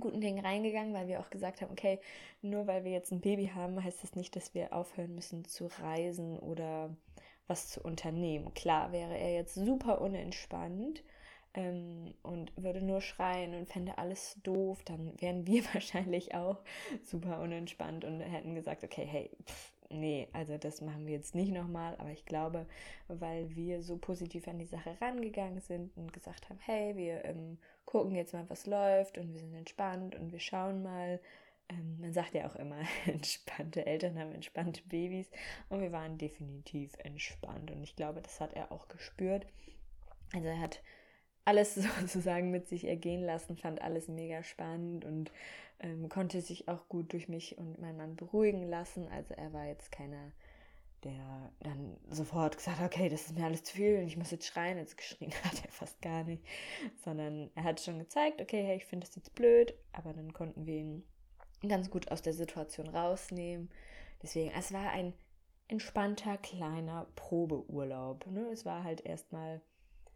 guten 0.00 0.20
Dingen 0.20 0.44
reingegangen, 0.44 0.94
weil 0.94 1.08
wir 1.08 1.20
auch 1.20 1.30
gesagt 1.30 1.60
haben, 1.60 1.70
okay, 1.70 2.00
nur 2.40 2.66
weil 2.66 2.84
wir 2.84 2.92
jetzt 2.92 3.12
ein 3.12 3.20
Baby 3.20 3.50
haben, 3.54 3.82
heißt 3.82 4.02
das 4.02 4.14
nicht, 4.14 4.34
dass 4.36 4.54
wir 4.54 4.72
aufhören 4.72 5.14
müssen 5.14 5.44
zu 5.44 5.68
reisen 5.80 6.38
oder 6.38 6.94
was 7.46 7.68
zu 7.68 7.82
unternehmen. 7.82 8.54
Klar 8.54 8.92
wäre 8.92 9.16
er 9.16 9.34
jetzt 9.34 9.54
super 9.54 10.00
unentspannt 10.00 11.02
ähm, 11.54 12.14
und 12.22 12.52
würde 12.56 12.82
nur 12.82 13.00
schreien 13.00 13.54
und 13.54 13.68
fände 13.68 13.98
alles 13.98 14.38
doof, 14.42 14.82
dann 14.84 15.20
wären 15.20 15.46
wir 15.46 15.62
wahrscheinlich 15.74 16.34
auch 16.34 16.58
super 17.04 17.40
unentspannt 17.40 18.04
und 18.04 18.20
hätten 18.20 18.54
gesagt, 18.54 18.84
okay, 18.84 19.04
hey, 19.04 19.30
pff, 19.44 19.71
nee, 19.92 20.28
also 20.32 20.58
das 20.58 20.80
machen 20.80 21.06
wir 21.06 21.14
jetzt 21.14 21.34
nicht 21.34 21.52
nochmal, 21.52 21.96
aber 21.98 22.10
ich 22.10 22.24
glaube, 22.26 22.66
weil 23.08 23.54
wir 23.54 23.82
so 23.82 23.96
positiv 23.98 24.48
an 24.48 24.58
die 24.58 24.66
Sache 24.66 24.96
rangegangen 25.00 25.60
sind 25.60 25.96
und 25.96 26.12
gesagt 26.12 26.48
haben, 26.48 26.58
hey, 26.60 26.96
wir 26.96 27.24
ähm, 27.24 27.58
gucken 27.84 28.14
jetzt 28.14 28.32
mal, 28.32 28.48
was 28.48 28.66
läuft 28.66 29.18
und 29.18 29.32
wir 29.32 29.40
sind 29.40 29.54
entspannt 29.54 30.14
und 30.14 30.32
wir 30.32 30.40
schauen 30.40 30.82
mal. 30.82 31.20
Ähm, 31.68 31.98
man 32.00 32.12
sagt 32.12 32.34
ja 32.34 32.46
auch 32.48 32.56
immer, 32.56 32.80
entspannte 33.06 33.86
Eltern 33.86 34.18
haben 34.18 34.32
entspannte 34.32 34.82
Babys 34.88 35.30
und 35.68 35.80
wir 35.80 35.92
waren 35.92 36.18
definitiv 36.18 36.94
entspannt 36.98 37.70
und 37.70 37.82
ich 37.82 37.96
glaube, 37.96 38.20
das 38.20 38.40
hat 38.40 38.54
er 38.54 38.72
auch 38.72 38.88
gespürt. 38.88 39.46
Also 40.34 40.48
er 40.48 40.60
hat 40.60 40.82
alles 41.44 41.74
sozusagen 42.00 42.50
mit 42.50 42.68
sich 42.68 42.86
ergehen 42.86 43.22
lassen, 43.22 43.56
fand 43.56 43.82
alles 43.82 44.08
mega 44.08 44.42
spannend 44.42 45.04
und 45.04 45.30
ähm, 45.80 46.08
konnte 46.08 46.40
sich 46.40 46.68
auch 46.68 46.88
gut 46.88 47.12
durch 47.12 47.28
mich 47.28 47.58
und 47.58 47.80
meinen 47.80 47.96
Mann 47.96 48.16
beruhigen 48.16 48.68
lassen. 48.68 49.08
Also 49.08 49.34
er 49.34 49.52
war 49.52 49.66
jetzt 49.66 49.90
keiner, 49.90 50.32
der 51.04 51.52
dann 51.60 51.96
sofort 52.10 52.56
gesagt 52.56 52.78
hat, 52.78 52.92
okay, 52.94 53.08
das 53.08 53.22
ist 53.22 53.36
mir 53.36 53.44
alles 53.44 53.64
zu 53.64 53.76
viel 53.76 53.98
und 53.98 54.06
ich 54.06 54.16
muss 54.16 54.30
jetzt 54.30 54.46
schreien. 54.46 54.78
Jetzt 54.78 54.96
geschrien 54.96 55.32
hat 55.44 55.64
er 55.64 55.70
fast 55.70 56.00
gar 56.00 56.24
nicht, 56.24 56.44
sondern 57.04 57.50
er 57.54 57.64
hat 57.64 57.80
schon 57.80 57.98
gezeigt, 57.98 58.40
okay, 58.40 58.62
hey, 58.64 58.76
ich 58.76 58.84
finde 58.84 59.06
das 59.06 59.16
jetzt 59.16 59.34
blöd, 59.34 59.74
aber 59.92 60.12
dann 60.12 60.32
konnten 60.32 60.66
wir 60.66 60.76
ihn 60.76 61.02
ganz 61.68 61.90
gut 61.90 62.10
aus 62.10 62.22
der 62.22 62.32
Situation 62.32 62.88
rausnehmen. 62.88 63.70
Deswegen, 64.22 64.52
es 64.56 64.72
war 64.72 64.90
ein 64.90 65.14
entspannter 65.68 66.36
kleiner 66.36 67.06
Probeurlaub. 67.16 68.26
Ne? 68.26 68.48
Es 68.52 68.64
war 68.64 68.84
halt 68.84 69.04
erstmal 69.04 69.60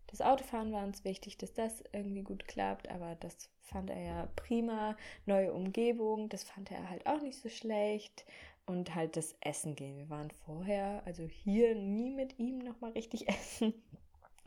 Das 0.09 0.21
Autofahren 0.21 0.73
war 0.73 0.85
uns 0.85 1.05
wichtig, 1.05 1.37
dass 1.38 1.53
das 1.53 1.83
irgendwie 1.92 2.23
gut 2.23 2.47
klappt, 2.47 2.88
aber 2.90 3.16
das 3.16 3.51
fand 3.62 3.90
er 3.90 4.01
ja 4.01 4.29
prima. 4.37 4.97
Neue 5.27 5.53
Umgebung, 5.53 6.29
das 6.29 6.45
fand 6.45 6.71
er 6.71 6.88
halt 6.88 7.07
auch 7.07 7.21
nicht 7.21 7.38
so 7.38 7.49
schlecht. 7.49 8.25
Und 8.69 8.97
halt 8.97 9.16
das 9.16 9.37
Essen 9.42 9.77
gehen. 9.77 9.97
Wir 9.97 10.11
waren 10.11 10.33
vorher, 10.45 11.01
also 11.05 11.23
hier 11.23 11.77
nie 11.77 12.11
mit 12.11 12.37
ihm 12.40 12.59
nochmal 12.59 12.90
richtig 12.90 13.29
essen, 13.29 13.73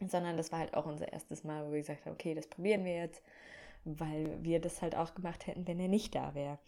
sondern 0.06 0.36
das 0.36 0.52
war 0.52 0.60
halt 0.60 0.74
auch 0.74 0.86
unser 0.86 1.14
erstes 1.14 1.46
Mal, 1.46 1.66
wo 1.66 1.72
wir 1.72 1.80
gesagt 1.80 2.06
haben, 2.06 2.14
okay, 2.14 2.34
das 2.34 2.48
probieren 2.48 2.84
wir 2.84 2.96
jetzt, 2.96 3.24
weil 3.86 4.44
wir 4.44 4.60
das 4.60 4.82
halt 4.82 4.94
auch 4.94 5.16
gemacht 5.16 5.48
hätten, 5.48 5.66
wenn 5.68 5.80
er 5.80 5.88
nicht 5.88 6.16
da 6.16 6.36
wäre. 6.36 6.60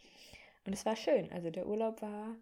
Und 0.66 0.72
es 0.72 0.86
war 0.86 0.96
schön. 0.96 1.30
Also 1.34 1.50
der 1.50 1.68
Urlaub 1.68 2.02
war 2.02 2.36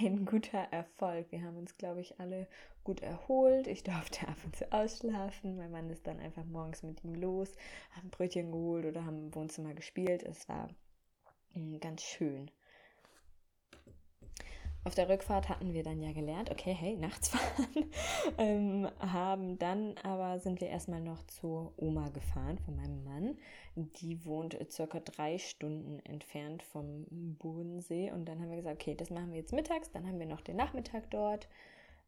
ein 0.00 0.24
guter 0.24 0.58
Erfolg. 0.70 1.26
Wir 1.30 1.42
haben 1.42 1.56
uns, 1.56 1.76
glaube 1.76 2.00
ich, 2.00 2.18
alle 2.18 2.46
gut 2.84 3.00
erholt. 3.00 3.66
Ich 3.66 3.82
durfte 3.82 4.26
ab 4.28 4.36
und 4.44 4.56
zu 4.56 4.70
ausschlafen. 4.72 5.56
Mein 5.56 5.70
Mann 5.70 5.90
ist 5.90 6.06
dann 6.06 6.20
einfach 6.20 6.44
morgens 6.44 6.82
mit 6.82 7.02
ihm 7.04 7.14
los, 7.14 7.52
haben 7.96 8.10
Brötchen 8.10 8.52
geholt 8.52 8.86
oder 8.86 9.04
haben 9.04 9.26
im 9.26 9.34
Wohnzimmer 9.34 9.74
gespielt. 9.74 10.22
Es 10.22 10.48
war 10.48 10.68
mm, 11.54 11.78
ganz 11.78 12.02
schön. 12.02 12.50
Auf 14.84 14.96
der 14.96 15.08
Rückfahrt 15.08 15.48
hatten 15.48 15.74
wir 15.74 15.84
dann 15.84 16.00
ja 16.00 16.12
gelernt, 16.12 16.50
okay, 16.50 16.72
hey, 16.72 16.96
nachts 16.96 17.28
fahren. 17.30 17.90
ähm, 18.36 18.88
haben 18.98 19.56
dann 19.58 19.94
aber 20.02 20.40
sind 20.40 20.60
wir 20.60 20.68
erstmal 20.68 21.00
noch 21.00 21.24
zur 21.28 21.72
Oma 21.76 22.08
gefahren 22.08 22.58
von 22.58 22.74
meinem 22.74 23.04
Mann. 23.04 23.38
Die 23.76 24.24
wohnt 24.24 24.58
circa 24.70 24.98
drei 24.98 25.38
Stunden 25.38 26.00
entfernt 26.04 26.64
vom 26.64 27.06
Bodensee. 27.38 28.10
Und 28.10 28.24
dann 28.24 28.40
haben 28.40 28.50
wir 28.50 28.56
gesagt, 28.56 28.82
okay, 28.82 28.96
das 28.96 29.10
machen 29.10 29.30
wir 29.30 29.38
jetzt 29.38 29.52
mittags. 29.52 29.92
Dann 29.92 30.06
haben 30.06 30.18
wir 30.18 30.26
noch 30.26 30.40
den 30.40 30.56
Nachmittag 30.56 31.08
dort. 31.10 31.48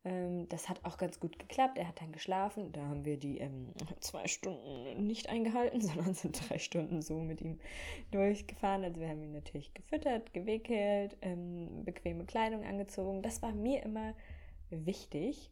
Ähm, 0.04 0.48
das 0.50 0.68
hat 0.68 0.84
auch 0.84 0.98
ganz 0.98 1.18
gut 1.18 1.38
geklappt. 1.38 1.78
Er 1.78 1.88
hat 1.88 2.00
dann 2.00 2.12
geschlafen. 2.12 2.72
Da 2.72 2.82
haben 2.82 3.04
wir 3.04 3.18
die 3.18 3.38
ähm, 3.38 3.72
zwei 4.00 4.26
Stunden 4.28 5.06
nicht 5.06 5.28
eingehalten, 5.28 5.80
sondern 5.80 6.14
sind 6.14 6.48
drei 6.48 6.58
Stunden 6.58 7.02
so 7.02 7.18
mit 7.18 7.40
ihm 7.40 7.58
durchgefahren. 8.10 8.84
Also 8.84 9.00
wir 9.00 9.08
haben 9.08 9.22
ihn 9.22 9.32
natürlich 9.32 9.72
gefüttert, 9.74 10.32
gewickelt, 10.32 11.16
ähm, 11.22 11.84
bequeme 11.84 12.24
Kleidung 12.24 12.64
angezogen. 12.64 13.22
Das 13.22 13.42
war 13.42 13.52
mir 13.52 13.82
immer 13.82 14.14
wichtig, 14.70 15.50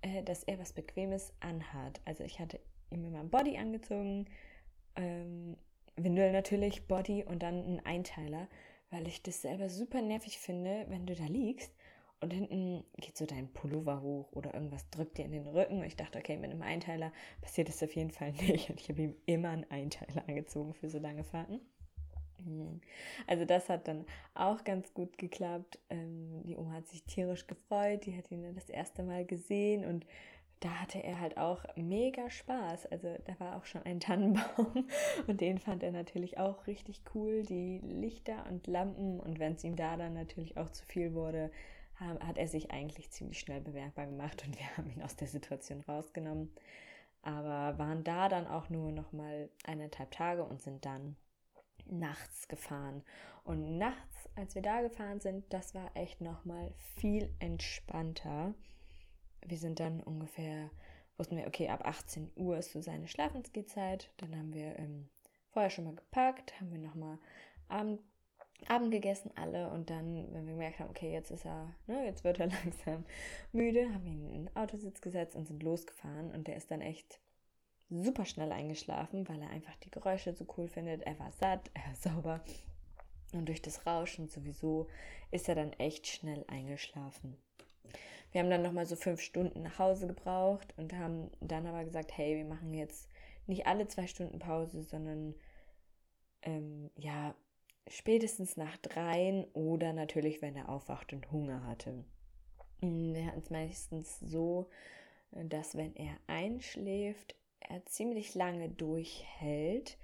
äh, 0.00 0.22
dass 0.22 0.44
er 0.44 0.58
was 0.58 0.72
Bequemes 0.72 1.32
anhat. 1.40 2.00
Also 2.04 2.24
ich 2.24 2.40
hatte 2.40 2.60
ihm 2.90 3.04
immer 3.04 3.20
ein 3.20 3.30
Body 3.30 3.58
angezogen, 3.58 4.26
ähm, 4.96 5.56
Windel 5.96 6.32
natürlich, 6.32 6.88
Body 6.88 7.22
und 7.24 7.42
dann 7.42 7.76
ein 7.76 7.86
Einteiler, 7.86 8.48
weil 8.90 9.06
ich 9.06 9.22
das 9.22 9.42
selber 9.42 9.68
super 9.68 10.02
nervig 10.02 10.38
finde, 10.38 10.86
wenn 10.88 11.06
du 11.06 11.14
da 11.14 11.24
liegst 11.24 11.72
und 12.20 12.32
hinten 12.32 12.84
geht 12.96 13.16
so 13.16 13.26
dein 13.26 13.52
Pullover 13.52 14.00
hoch 14.00 14.32
oder 14.32 14.54
irgendwas 14.54 14.88
drückt 14.90 15.18
dir 15.18 15.24
in 15.24 15.32
den 15.32 15.46
Rücken. 15.46 15.78
Und 15.78 15.84
ich 15.84 15.96
dachte, 15.96 16.18
okay, 16.18 16.36
mit 16.36 16.50
einem 16.50 16.62
Einteiler 16.62 17.12
passiert 17.40 17.68
das 17.68 17.82
auf 17.82 17.94
jeden 17.94 18.10
Fall 18.10 18.32
nicht. 18.40 18.70
Und 18.70 18.80
ich 18.80 18.88
habe 18.88 19.02
ihm 19.02 19.16
immer 19.26 19.50
einen 19.50 19.70
Einteiler 19.70 20.24
angezogen 20.26 20.74
für 20.74 20.88
so 20.88 20.98
lange 20.98 21.24
Fahrten. 21.24 21.60
Hm. 22.44 22.80
Also 23.26 23.44
das 23.44 23.68
hat 23.68 23.88
dann 23.88 24.04
auch 24.34 24.64
ganz 24.64 24.92
gut 24.94 25.18
geklappt. 25.18 25.78
Ähm, 25.90 26.42
die 26.44 26.56
Oma 26.56 26.72
hat 26.72 26.88
sich 26.88 27.04
tierisch 27.04 27.46
gefreut. 27.46 28.06
Die 28.06 28.16
hat 28.16 28.30
ihn 28.30 28.42
dann 28.42 28.54
das 28.54 28.68
erste 28.68 29.02
Mal 29.02 29.24
gesehen 29.24 29.84
und 29.84 30.06
da 30.60 30.80
hatte 30.80 31.02
er 31.04 31.20
halt 31.20 31.36
auch 31.36 31.62
mega 31.76 32.30
Spaß. 32.30 32.86
Also 32.86 33.14
da 33.26 33.38
war 33.38 33.56
auch 33.56 33.66
schon 33.66 33.82
ein 33.82 34.00
Tannenbaum 34.00 34.88
und 35.26 35.40
den 35.40 35.58
fand 35.58 35.82
er 35.82 35.92
natürlich 35.92 36.38
auch 36.38 36.66
richtig 36.66 37.02
cool. 37.14 37.42
Die 37.42 37.80
Lichter 37.80 38.46
und 38.48 38.66
Lampen 38.66 39.20
und 39.20 39.38
wenn 39.38 39.54
es 39.54 39.64
ihm 39.64 39.76
da 39.76 39.96
dann 39.96 40.14
natürlich 40.14 40.56
auch 40.56 40.70
zu 40.70 40.84
viel 40.86 41.12
wurde, 41.12 41.50
hat 41.96 42.38
er 42.38 42.48
sich 42.48 42.70
eigentlich 42.70 43.10
ziemlich 43.10 43.38
schnell 43.38 43.60
bemerkbar 43.60 44.06
gemacht 44.06 44.44
und 44.46 44.58
wir 44.58 44.66
haben 44.76 44.90
ihn 44.90 45.02
aus 45.02 45.16
der 45.16 45.28
Situation 45.28 45.80
rausgenommen. 45.82 46.52
Aber 47.22 47.78
waren 47.78 48.04
da 48.04 48.28
dann 48.28 48.46
auch 48.46 48.68
nur 48.68 48.92
noch 48.92 49.12
mal 49.12 49.48
eineinhalb 49.64 50.10
Tage 50.10 50.44
und 50.44 50.60
sind 50.60 50.84
dann 50.84 51.16
nachts 51.86 52.48
gefahren. 52.48 53.02
Und 53.44 53.78
nachts, 53.78 54.28
als 54.36 54.54
wir 54.54 54.62
da 54.62 54.82
gefahren 54.82 55.20
sind, 55.20 55.50
das 55.52 55.74
war 55.74 55.90
echt 55.94 56.20
noch 56.20 56.44
mal 56.44 56.72
viel 56.96 57.30
entspannter. 57.38 58.54
Wir 59.46 59.58
sind 59.58 59.80
dann 59.80 60.02
ungefähr, 60.02 60.70
wussten 61.16 61.36
wir, 61.36 61.46
okay, 61.46 61.68
ab 61.68 61.86
18 61.86 62.30
Uhr 62.36 62.58
ist 62.58 62.72
so 62.72 62.80
seine 62.80 63.08
Schlafensgehzeit. 63.08 64.12
Dann 64.18 64.36
haben 64.36 64.52
wir 64.52 64.78
ähm, 64.78 65.08
vorher 65.50 65.70
schon 65.70 65.84
mal 65.84 65.94
gepackt, 65.94 66.58
haben 66.60 66.72
wir 66.72 66.78
noch 66.78 66.94
mal 66.94 67.18
Abend 67.68 68.00
Abend 68.70 68.90
gegessen 68.90 69.30
alle 69.36 69.70
und 69.70 69.90
dann, 69.90 70.32
wenn 70.32 70.46
wir 70.46 70.52
gemerkt 70.52 70.78
haben, 70.78 70.90
okay, 70.90 71.12
jetzt 71.12 71.30
ist 71.30 71.44
er, 71.44 71.74
ne, 71.86 72.04
jetzt 72.06 72.24
wird 72.24 72.40
er 72.40 72.46
langsam 72.64 73.04
müde, 73.52 73.92
haben 73.92 74.06
ihn 74.06 74.30
in 74.30 74.46
den 74.46 74.56
Autositz 74.56 75.00
gesetzt 75.00 75.36
und 75.36 75.46
sind 75.46 75.62
losgefahren 75.62 76.30
und 76.32 76.46
der 76.46 76.56
ist 76.56 76.70
dann 76.70 76.80
echt 76.80 77.20
super 77.90 78.24
schnell 78.24 78.52
eingeschlafen, 78.52 79.28
weil 79.28 79.40
er 79.40 79.50
einfach 79.50 79.76
die 79.76 79.90
Geräusche 79.90 80.34
so 80.34 80.46
cool 80.56 80.68
findet. 80.68 81.02
Er 81.02 81.18
war 81.18 81.32
satt, 81.32 81.70
er 81.74 81.82
war 81.86 81.94
sauber 82.14 82.40
und 83.32 83.48
durch 83.48 83.62
das 83.62 83.86
Rauschen 83.86 84.28
sowieso 84.28 84.88
ist 85.30 85.48
er 85.48 85.54
dann 85.54 85.72
echt 85.74 86.06
schnell 86.06 86.44
eingeschlafen. 86.48 87.36
Wir 88.32 88.40
haben 88.40 88.50
dann 88.50 88.62
nochmal 88.62 88.86
so 88.86 88.96
fünf 88.96 89.20
Stunden 89.20 89.62
nach 89.62 89.78
Hause 89.78 90.08
gebraucht 90.08 90.74
und 90.76 90.92
haben 90.92 91.30
dann 91.40 91.66
aber 91.66 91.84
gesagt, 91.84 92.16
hey, 92.16 92.36
wir 92.36 92.44
machen 92.44 92.74
jetzt 92.74 93.08
nicht 93.46 93.66
alle 93.66 93.86
zwei 93.86 94.06
Stunden 94.06 94.38
Pause, 94.38 94.82
sondern 94.82 95.34
ähm, 96.42 96.90
ja, 96.96 97.34
spätestens 97.88 98.56
nach 98.56 98.76
dreien 98.78 99.44
oder 99.52 99.92
natürlich, 99.92 100.42
wenn 100.42 100.56
er 100.56 100.68
aufwacht 100.68 101.12
und 101.12 101.30
Hunger 101.30 101.66
hatte. 101.66 102.04
Mm, 102.80 103.14
wir 103.14 103.26
hatten 103.26 103.40
es 103.40 103.50
meistens 103.50 104.20
so, 104.20 104.68
dass 105.32 105.76
wenn 105.76 105.94
er 105.96 106.16
einschläft, 106.26 107.34
er 107.60 107.84
ziemlich 107.86 108.34
lange 108.34 108.68
durchhält 108.68 109.98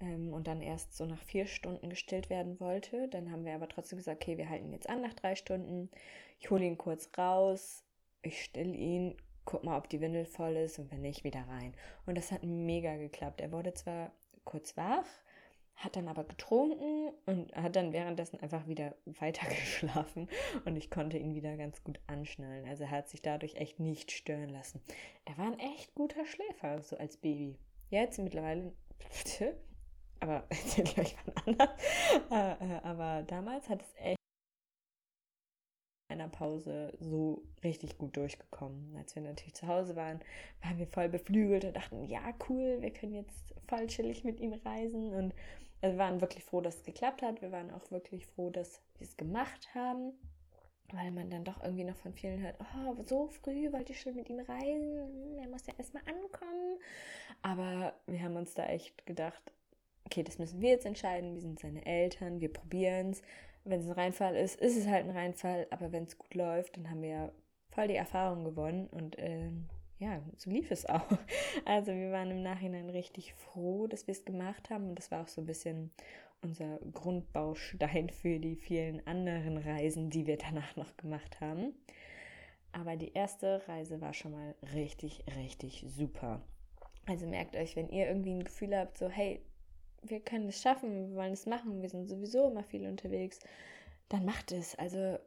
ähm, 0.00 0.32
und 0.32 0.46
dann 0.46 0.60
erst 0.60 0.96
so 0.96 1.06
nach 1.06 1.22
vier 1.22 1.46
Stunden 1.46 1.88
gestillt 1.90 2.30
werden 2.30 2.60
wollte. 2.60 3.08
Dann 3.08 3.30
haben 3.30 3.44
wir 3.44 3.54
aber 3.54 3.68
trotzdem 3.68 3.98
gesagt, 3.98 4.22
okay, 4.22 4.36
wir 4.36 4.48
halten 4.48 4.72
jetzt 4.72 4.88
an 4.88 5.00
nach 5.00 5.14
drei 5.14 5.34
Stunden. 5.34 5.90
Ich 6.38 6.50
hole 6.50 6.64
ihn 6.64 6.78
kurz 6.78 7.08
raus, 7.16 7.84
ich 8.22 8.42
still 8.42 8.74
ihn, 8.74 9.16
guck 9.44 9.64
mal, 9.64 9.78
ob 9.78 9.88
die 9.88 10.00
Windel 10.00 10.26
voll 10.26 10.56
ist 10.56 10.78
und 10.78 10.90
wenn 10.90 11.02
nicht, 11.02 11.24
wieder 11.24 11.46
rein. 11.48 11.74
Und 12.04 12.16
das 12.18 12.32
hat 12.32 12.42
mega 12.42 12.96
geklappt. 12.96 13.40
Er 13.40 13.52
wurde 13.52 13.72
zwar 13.72 14.12
kurz 14.44 14.76
wach, 14.76 15.06
hat 15.76 15.94
dann 15.96 16.08
aber 16.08 16.24
getrunken 16.24 17.12
und 17.26 17.54
hat 17.54 17.76
dann 17.76 17.92
währenddessen 17.92 18.40
einfach 18.40 18.66
wieder 18.66 18.94
weitergeschlafen 19.04 20.28
und 20.64 20.76
ich 20.76 20.90
konnte 20.90 21.18
ihn 21.18 21.34
wieder 21.34 21.56
ganz 21.56 21.84
gut 21.84 22.00
anschnallen. 22.06 22.66
Also 22.66 22.84
er 22.84 22.90
hat 22.90 23.08
sich 23.08 23.22
dadurch 23.22 23.56
echt 23.56 23.78
nicht 23.78 24.10
stören 24.10 24.48
lassen. 24.48 24.80
Er 25.24 25.36
war 25.38 25.46
ein 25.46 25.58
echt 25.58 25.94
guter 25.94 26.24
Schläfer, 26.24 26.82
so 26.82 26.96
als 26.96 27.18
Baby. 27.18 27.58
Jetzt 27.90 28.18
mittlerweile, 28.18 28.72
aber 30.20 30.44
erzähl 30.48 30.84
gleich 30.84 31.14
von 31.14 31.34
anders. 31.44 31.70
Äh, 32.30 32.52
äh, 32.52 32.80
aber 32.82 33.22
damals 33.22 33.68
hat 33.68 33.82
es 33.82 33.94
echt 33.98 34.16
einer 36.08 36.28
Pause 36.28 36.96
so 37.00 37.42
richtig 37.62 37.98
gut 37.98 38.16
durchgekommen. 38.16 38.94
Als 38.96 39.14
wir 39.14 39.22
natürlich 39.22 39.54
zu 39.54 39.66
Hause 39.66 39.96
waren, 39.96 40.20
waren 40.62 40.78
wir 40.78 40.86
voll 40.86 41.08
beflügelt 41.08 41.64
und 41.64 41.76
dachten, 41.76 42.04
ja, 42.04 42.32
cool, 42.48 42.78
wir 42.80 42.92
können 42.92 43.14
jetzt 43.14 43.54
voll 43.68 43.86
chillig 43.88 44.24
mit 44.24 44.40
ihm 44.40 44.52
reisen 44.52 45.12
und 45.12 45.34
wir 45.80 45.98
waren 45.98 46.20
wirklich 46.20 46.44
froh, 46.44 46.60
dass 46.60 46.76
es 46.76 46.84
geklappt 46.84 47.22
hat. 47.22 47.42
Wir 47.42 47.52
waren 47.52 47.70
auch 47.70 47.90
wirklich 47.90 48.26
froh, 48.26 48.50
dass 48.50 48.80
wir 48.98 49.06
es 49.06 49.16
gemacht 49.16 49.74
haben, 49.74 50.12
weil 50.92 51.10
man 51.10 51.30
dann 51.30 51.44
doch 51.44 51.62
irgendwie 51.62 51.84
noch 51.84 51.96
von 51.96 52.12
vielen 52.12 52.42
hört, 52.42 52.56
oh, 52.60 52.94
so 53.04 53.28
früh 53.28 53.72
wollte 53.72 53.92
ich 53.92 54.00
schon 54.00 54.14
mit 54.14 54.28
ihm 54.28 54.40
reisen, 54.40 55.38
er 55.38 55.48
muss 55.48 55.66
ja 55.66 55.74
erstmal 55.76 56.02
ankommen. 56.06 56.78
Aber 57.42 57.94
wir 58.06 58.22
haben 58.22 58.36
uns 58.36 58.54
da 58.54 58.66
echt 58.66 59.06
gedacht, 59.06 59.42
okay, 60.04 60.22
das 60.22 60.38
müssen 60.38 60.60
wir 60.60 60.70
jetzt 60.70 60.86
entscheiden, 60.86 61.34
wir 61.34 61.40
sind 61.40 61.58
seine 61.58 61.84
Eltern, 61.84 62.40
wir 62.40 62.52
probieren 62.52 63.10
es. 63.10 63.22
Wenn 63.64 63.80
es 63.80 63.86
ein 63.86 63.92
Reinfall 63.92 64.36
ist, 64.36 64.60
ist 64.60 64.76
es 64.76 64.86
halt 64.86 65.06
ein 65.06 65.10
Reinfall, 65.10 65.66
aber 65.70 65.90
wenn 65.90 66.04
es 66.04 66.16
gut 66.16 66.34
läuft, 66.34 66.76
dann 66.76 66.88
haben 66.88 67.02
wir 67.02 67.32
voll 67.70 67.88
die 67.88 67.96
Erfahrung 67.96 68.44
gewonnen 68.44 68.86
und 68.86 69.18
äh, 69.18 69.50
ja, 69.98 70.20
so 70.36 70.50
lief 70.50 70.70
es 70.70 70.86
auch. 70.86 71.06
Also 71.64 71.92
wir 71.92 72.12
waren 72.12 72.30
im 72.30 72.42
Nachhinein 72.42 72.90
richtig 72.90 73.34
froh, 73.34 73.86
dass 73.86 74.06
wir 74.06 74.12
es 74.12 74.24
gemacht 74.24 74.70
haben 74.70 74.90
und 74.90 74.98
das 74.98 75.10
war 75.10 75.22
auch 75.22 75.28
so 75.28 75.40
ein 75.40 75.46
bisschen 75.46 75.90
unser 76.42 76.78
Grundbaustein 76.92 78.10
für 78.10 78.38
die 78.38 78.56
vielen 78.56 79.04
anderen 79.06 79.56
Reisen, 79.56 80.10
die 80.10 80.26
wir 80.26 80.36
danach 80.36 80.76
noch 80.76 80.96
gemacht 80.96 81.40
haben. 81.40 81.74
Aber 82.72 82.96
die 82.96 83.12
erste 83.14 83.66
Reise 83.68 84.00
war 84.00 84.12
schon 84.12 84.32
mal 84.32 84.54
richtig, 84.74 85.24
richtig 85.36 85.84
super. 85.88 86.42
Also 87.06 87.26
merkt 87.26 87.56
euch, 87.56 87.74
wenn 87.74 87.88
ihr 87.88 88.06
irgendwie 88.06 88.32
ein 88.32 88.44
Gefühl 88.44 88.76
habt, 88.76 88.98
so 88.98 89.08
hey, 89.08 89.40
wir 90.02 90.20
können 90.20 90.48
es 90.48 90.60
schaffen, 90.60 91.08
wir 91.08 91.16
wollen 91.16 91.32
es 91.32 91.46
machen, 91.46 91.80
wir 91.80 91.88
sind 91.88 92.06
sowieso 92.06 92.50
immer 92.50 92.64
viel 92.64 92.86
unterwegs, 92.86 93.40
dann 94.08 94.24
macht 94.24 94.52
es. 94.52 94.74
Also 94.76 95.18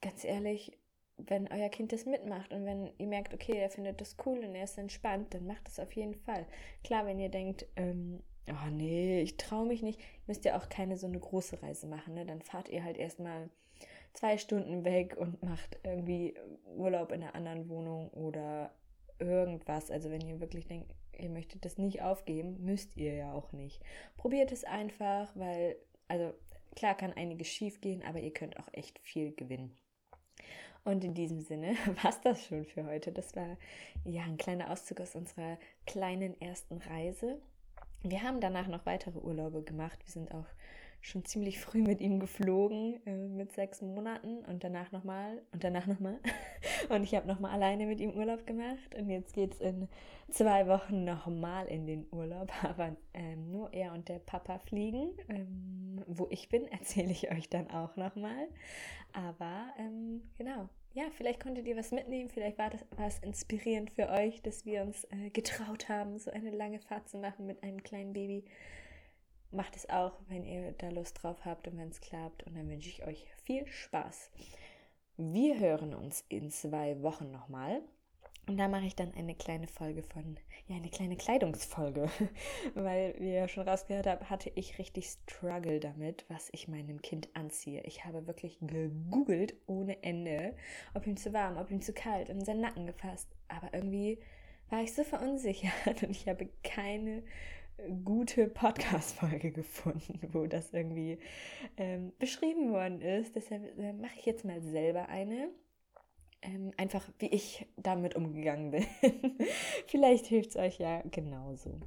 ganz 0.00 0.24
ehrlich, 0.24 0.72
wenn 1.18 1.50
euer 1.50 1.68
Kind 1.68 1.92
das 1.92 2.04
mitmacht 2.04 2.52
und 2.52 2.64
wenn 2.66 2.90
ihr 2.98 3.06
merkt, 3.06 3.32
okay, 3.32 3.56
er 3.56 3.70
findet 3.70 4.00
das 4.00 4.16
cool 4.24 4.38
und 4.38 4.54
er 4.54 4.64
ist 4.64 4.78
entspannt, 4.78 5.32
dann 5.34 5.46
macht 5.46 5.68
es 5.68 5.78
auf 5.78 5.92
jeden 5.92 6.14
Fall. 6.14 6.46
Klar, 6.84 7.06
wenn 7.06 7.18
ihr 7.18 7.30
denkt, 7.30 7.66
ähm, 7.76 8.22
oh 8.48 8.70
nee, 8.70 9.22
ich 9.22 9.36
traue 9.36 9.66
mich 9.66 9.82
nicht, 9.82 10.00
müsst 10.26 10.44
ihr 10.44 10.56
auch 10.56 10.68
keine 10.68 10.96
so 10.96 11.06
eine 11.06 11.18
große 11.18 11.62
Reise 11.62 11.86
machen. 11.86 12.14
Ne? 12.14 12.26
Dann 12.26 12.42
fahrt 12.42 12.68
ihr 12.68 12.84
halt 12.84 12.98
erstmal 12.98 13.48
zwei 14.12 14.38
Stunden 14.38 14.84
weg 14.84 15.16
und 15.16 15.42
macht 15.42 15.78
irgendwie 15.82 16.34
Urlaub 16.76 17.12
in 17.12 17.22
einer 17.22 17.34
anderen 17.34 17.68
Wohnung 17.68 18.10
oder 18.10 18.74
irgendwas. 19.18 19.90
Also 19.90 20.10
wenn 20.10 20.26
ihr 20.26 20.40
wirklich 20.40 20.66
denkt, 20.66 20.94
ihr 21.18 21.30
möchtet 21.30 21.64
das 21.64 21.78
nicht 21.78 22.02
aufgeben, 22.02 22.62
müsst 22.62 22.96
ihr 22.96 23.14
ja 23.14 23.32
auch 23.32 23.52
nicht. 23.52 23.82
Probiert 24.16 24.52
es 24.52 24.64
einfach, 24.64 25.34
weil, 25.34 25.76
also 26.08 26.34
klar 26.74 26.94
kann 26.94 27.12
einiges 27.12 27.48
schief 27.48 27.80
gehen, 27.80 28.02
aber 28.02 28.20
ihr 28.20 28.32
könnt 28.32 28.58
auch 28.58 28.68
echt 28.72 28.98
viel 28.98 29.34
gewinnen. 29.34 29.76
Und 30.86 31.02
in 31.02 31.14
diesem 31.14 31.40
Sinne 31.40 31.74
war 32.02 32.10
es 32.10 32.20
das 32.20 32.46
schon 32.46 32.64
für 32.64 32.86
heute. 32.86 33.10
Das 33.10 33.34
war 33.34 33.56
ja 34.04 34.22
ein 34.22 34.36
kleiner 34.36 34.70
Auszug 34.70 35.00
aus 35.00 35.16
unserer 35.16 35.58
kleinen 35.84 36.40
ersten 36.40 36.78
Reise. 36.78 37.40
Wir 38.04 38.22
haben 38.22 38.40
danach 38.40 38.68
noch 38.68 38.86
weitere 38.86 39.18
Urlaube 39.18 39.62
gemacht. 39.62 39.98
Wir 40.04 40.12
sind 40.12 40.32
auch 40.32 40.46
schon 41.00 41.24
ziemlich 41.24 41.58
früh 41.58 41.82
mit 41.82 42.00
ihm 42.00 42.20
geflogen, 42.20 43.00
äh, 43.04 43.28
mit 43.28 43.52
sechs 43.52 43.82
Monaten 43.82 44.44
und 44.44 44.62
danach 44.62 44.92
nochmal 44.92 45.42
und 45.52 45.64
danach 45.64 45.88
nochmal. 45.88 46.20
und 46.88 47.02
ich 47.02 47.16
habe 47.16 47.26
nochmal 47.26 47.50
alleine 47.50 47.86
mit 47.86 48.00
ihm 48.00 48.12
Urlaub 48.12 48.46
gemacht 48.46 48.94
und 48.96 49.10
jetzt 49.10 49.34
geht 49.34 49.54
es 49.54 49.60
in 49.60 49.88
zwei 50.30 50.68
Wochen 50.68 51.04
nochmal 51.04 51.66
in 51.66 51.86
den 51.86 52.06
Urlaub, 52.12 52.52
aber 52.62 52.94
ähm, 53.12 53.50
nur 53.50 53.72
er 53.72 53.92
und 53.92 54.08
der 54.08 54.20
Papa 54.20 54.60
fliegen. 54.60 55.10
Ähm, 55.28 56.04
wo 56.06 56.28
ich 56.30 56.48
bin, 56.48 56.66
erzähle 56.68 57.10
ich 57.10 57.30
euch 57.32 57.48
dann 57.48 57.70
auch 57.70 57.96
nochmal. 57.96 58.48
Aber 59.12 59.66
ähm, 59.78 60.22
genau, 60.36 60.68
ja, 60.96 61.04
vielleicht 61.10 61.40
konntet 61.40 61.66
ihr 61.66 61.76
was 61.76 61.92
mitnehmen, 61.92 62.30
vielleicht 62.30 62.56
war 62.56 62.70
das 62.70 62.84
was 62.96 63.18
inspirierend 63.18 63.90
für 63.90 64.08
euch, 64.08 64.40
dass 64.40 64.64
wir 64.64 64.80
uns 64.80 65.04
äh, 65.04 65.28
getraut 65.30 65.90
haben, 65.90 66.18
so 66.18 66.30
eine 66.30 66.50
lange 66.50 66.80
Fahrt 66.80 67.08
zu 67.08 67.18
machen 67.18 67.46
mit 67.46 67.62
einem 67.62 67.82
kleinen 67.82 68.14
Baby 68.14 68.44
macht 69.50 69.76
es 69.76 69.88
auch, 69.90 70.18
wenn 70.28 70.44
ihr 70.44 70.72
da 70.72 70.88
Lust 70.88 71.22
drauf 71.22 71.44
habt 71.44 71.68
und 71.68 71.78
wenn 71.78 71.88
es 71.88 72.00
klappt. 72.00 72.44
Und 72.44 72.56
dann 72.56 72.68
wünsche 72.68 72.88
ich 72.88 73.06
euch 73.06 73.26
viel 73.44 73.66
Spaß. 73.66 74.30
Wir 75.16 75.58
hören 75.58 75.94
uns 75.94 76.24
in 76.28 76.50
zwei 76.50 77.02
Wochen 77.02 77.30
nochmal. 77.30 77.82
Und 78.48 78.58
da 78.58 78.68
mache 78.68 78.86
ich 78.86 78.94
dann 78.94 79.12
eine 79.14 79.34
kleine 79.34 79.66
Folge 79.66 80.04
von, 80.04 80.36
ja, 80.68 80.76
eine 80.76 80.88
kleine 80.88 81.16
Kleidungsfolge. 81.16 82.08
Weil, 82.74 83.16
wie 83.18 83.34
ihr 83.34 83.48
schon 83.48 83.68
rausgehört 83.68 84.06
habt, 84.06 84.30
hatte 84.30 84.52
ich 84.54 84.78
richtig 84.78 85.08
Struggle 85.08 85.80
damit, 85.80 86.24
was 86.28 86.48
ich 86.52 86.68
meinem 86.68 87.02
Kind 87.02 87.28
anziehe. 87.34 87.82
Ich 87.84 88.04
habe 88.04 88.26
wirklich 88.28 88.58
gegoogelt 88.60 89.56
ohne 89.66 90.00
Ende, 90.04 90.54
ob 90.94 91.08
ihm 91.08 91.16
zu 91.16 91.32
warm, 91.32 91.56
ob 91.56 91.72
ihm 91.72 91.80
zu 91.80 91.92
kalt, 91.92 92.28
in 92.28 92.44
seinen 92.44 92.60
Nacken 92.60 92.86
gefasst. 92.86 93.28
Aber 93.48 93.74
irgendwie 93.74 94.20
war 94.70 94.80
ich 94.80 94.94
so 94.94 95.02
verunsichert 95.02 96.02
und 96.04 96.10
ich 96.10 96.28
habe 96.28 96.48
keine 96.62 97.24
gute 98.04 98.46
Podcast-Folge 98.46 99.50
gefunden, 99.50 100.20
wo 100.32 100.46
das 100.46 100.72
irgendwie 100.72 101.18
ähm, 101.76 102.12
beschrieben 102.18 102.72
worden 102.72 103.00
ist. 103.00 103.34
Deshalb 103.34 103.76
äh, 103.78 103.92
mache 103.92 104.18
ich 104.18 104.24
jetzt 104.24 104.44
mal 104.44 104.62
selber 104.62 105.08
eine. 105.08 105.50
Ähm, 106.46 106.70
einfach 106.76 107.02
wie 107.18 107.26
ich 107.26 107.66
damit 107.76 108.14
umgegangen 108.14 108.70
bin. 108.70 108.86
Vielleicht 109.88 110.26
hilft 110.26 110.50
es 110.50 110.56
euch 110.56 110.78
ja 110.78 111.02
genauso. 111.10 111.80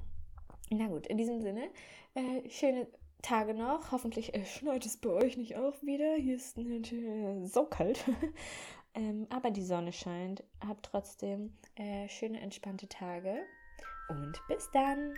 Na 0.69 0.87
gut, 0.87 1.07
in 1.07 1.17
diesem 1.17 1.39
Sinne, 1.39 1.69
äh, 2.13 2.47
schöne 2.49 2.87
Tage 3.21 3.53
noch. 3.53 3.91
Hoffentlich 3.91 4.33
äh, 4.33 4.45
schneit 4.45 4.85
es 4.85 4.97
bei 4.97 5.09
euch 5.09 5.37
nicht 5.37 5.55
auch 5.55 5.81
wieder. 5.81 6.15
Hier 6.15 6.35
ist 6.35 6.57
natürlich 6.57 7.51
so 7.51 7.65
kalt. 7.65 8.03
ähm, 8.93 9.27
aber 9.29 9.51
die 9.51 9.63
Sonne 9.63 9.93
scheint. 9.93 10.43
Habt 10.65 10.85
trotzdem 10.85 11.53
äh, 11.75 12.07
schöne, 12.09 12.39
entspannte 12.41 12.87
Tage. 12.87 13.45
Und 14.09 14.41
bis 14.47 14.69
dann. 14.71 15.15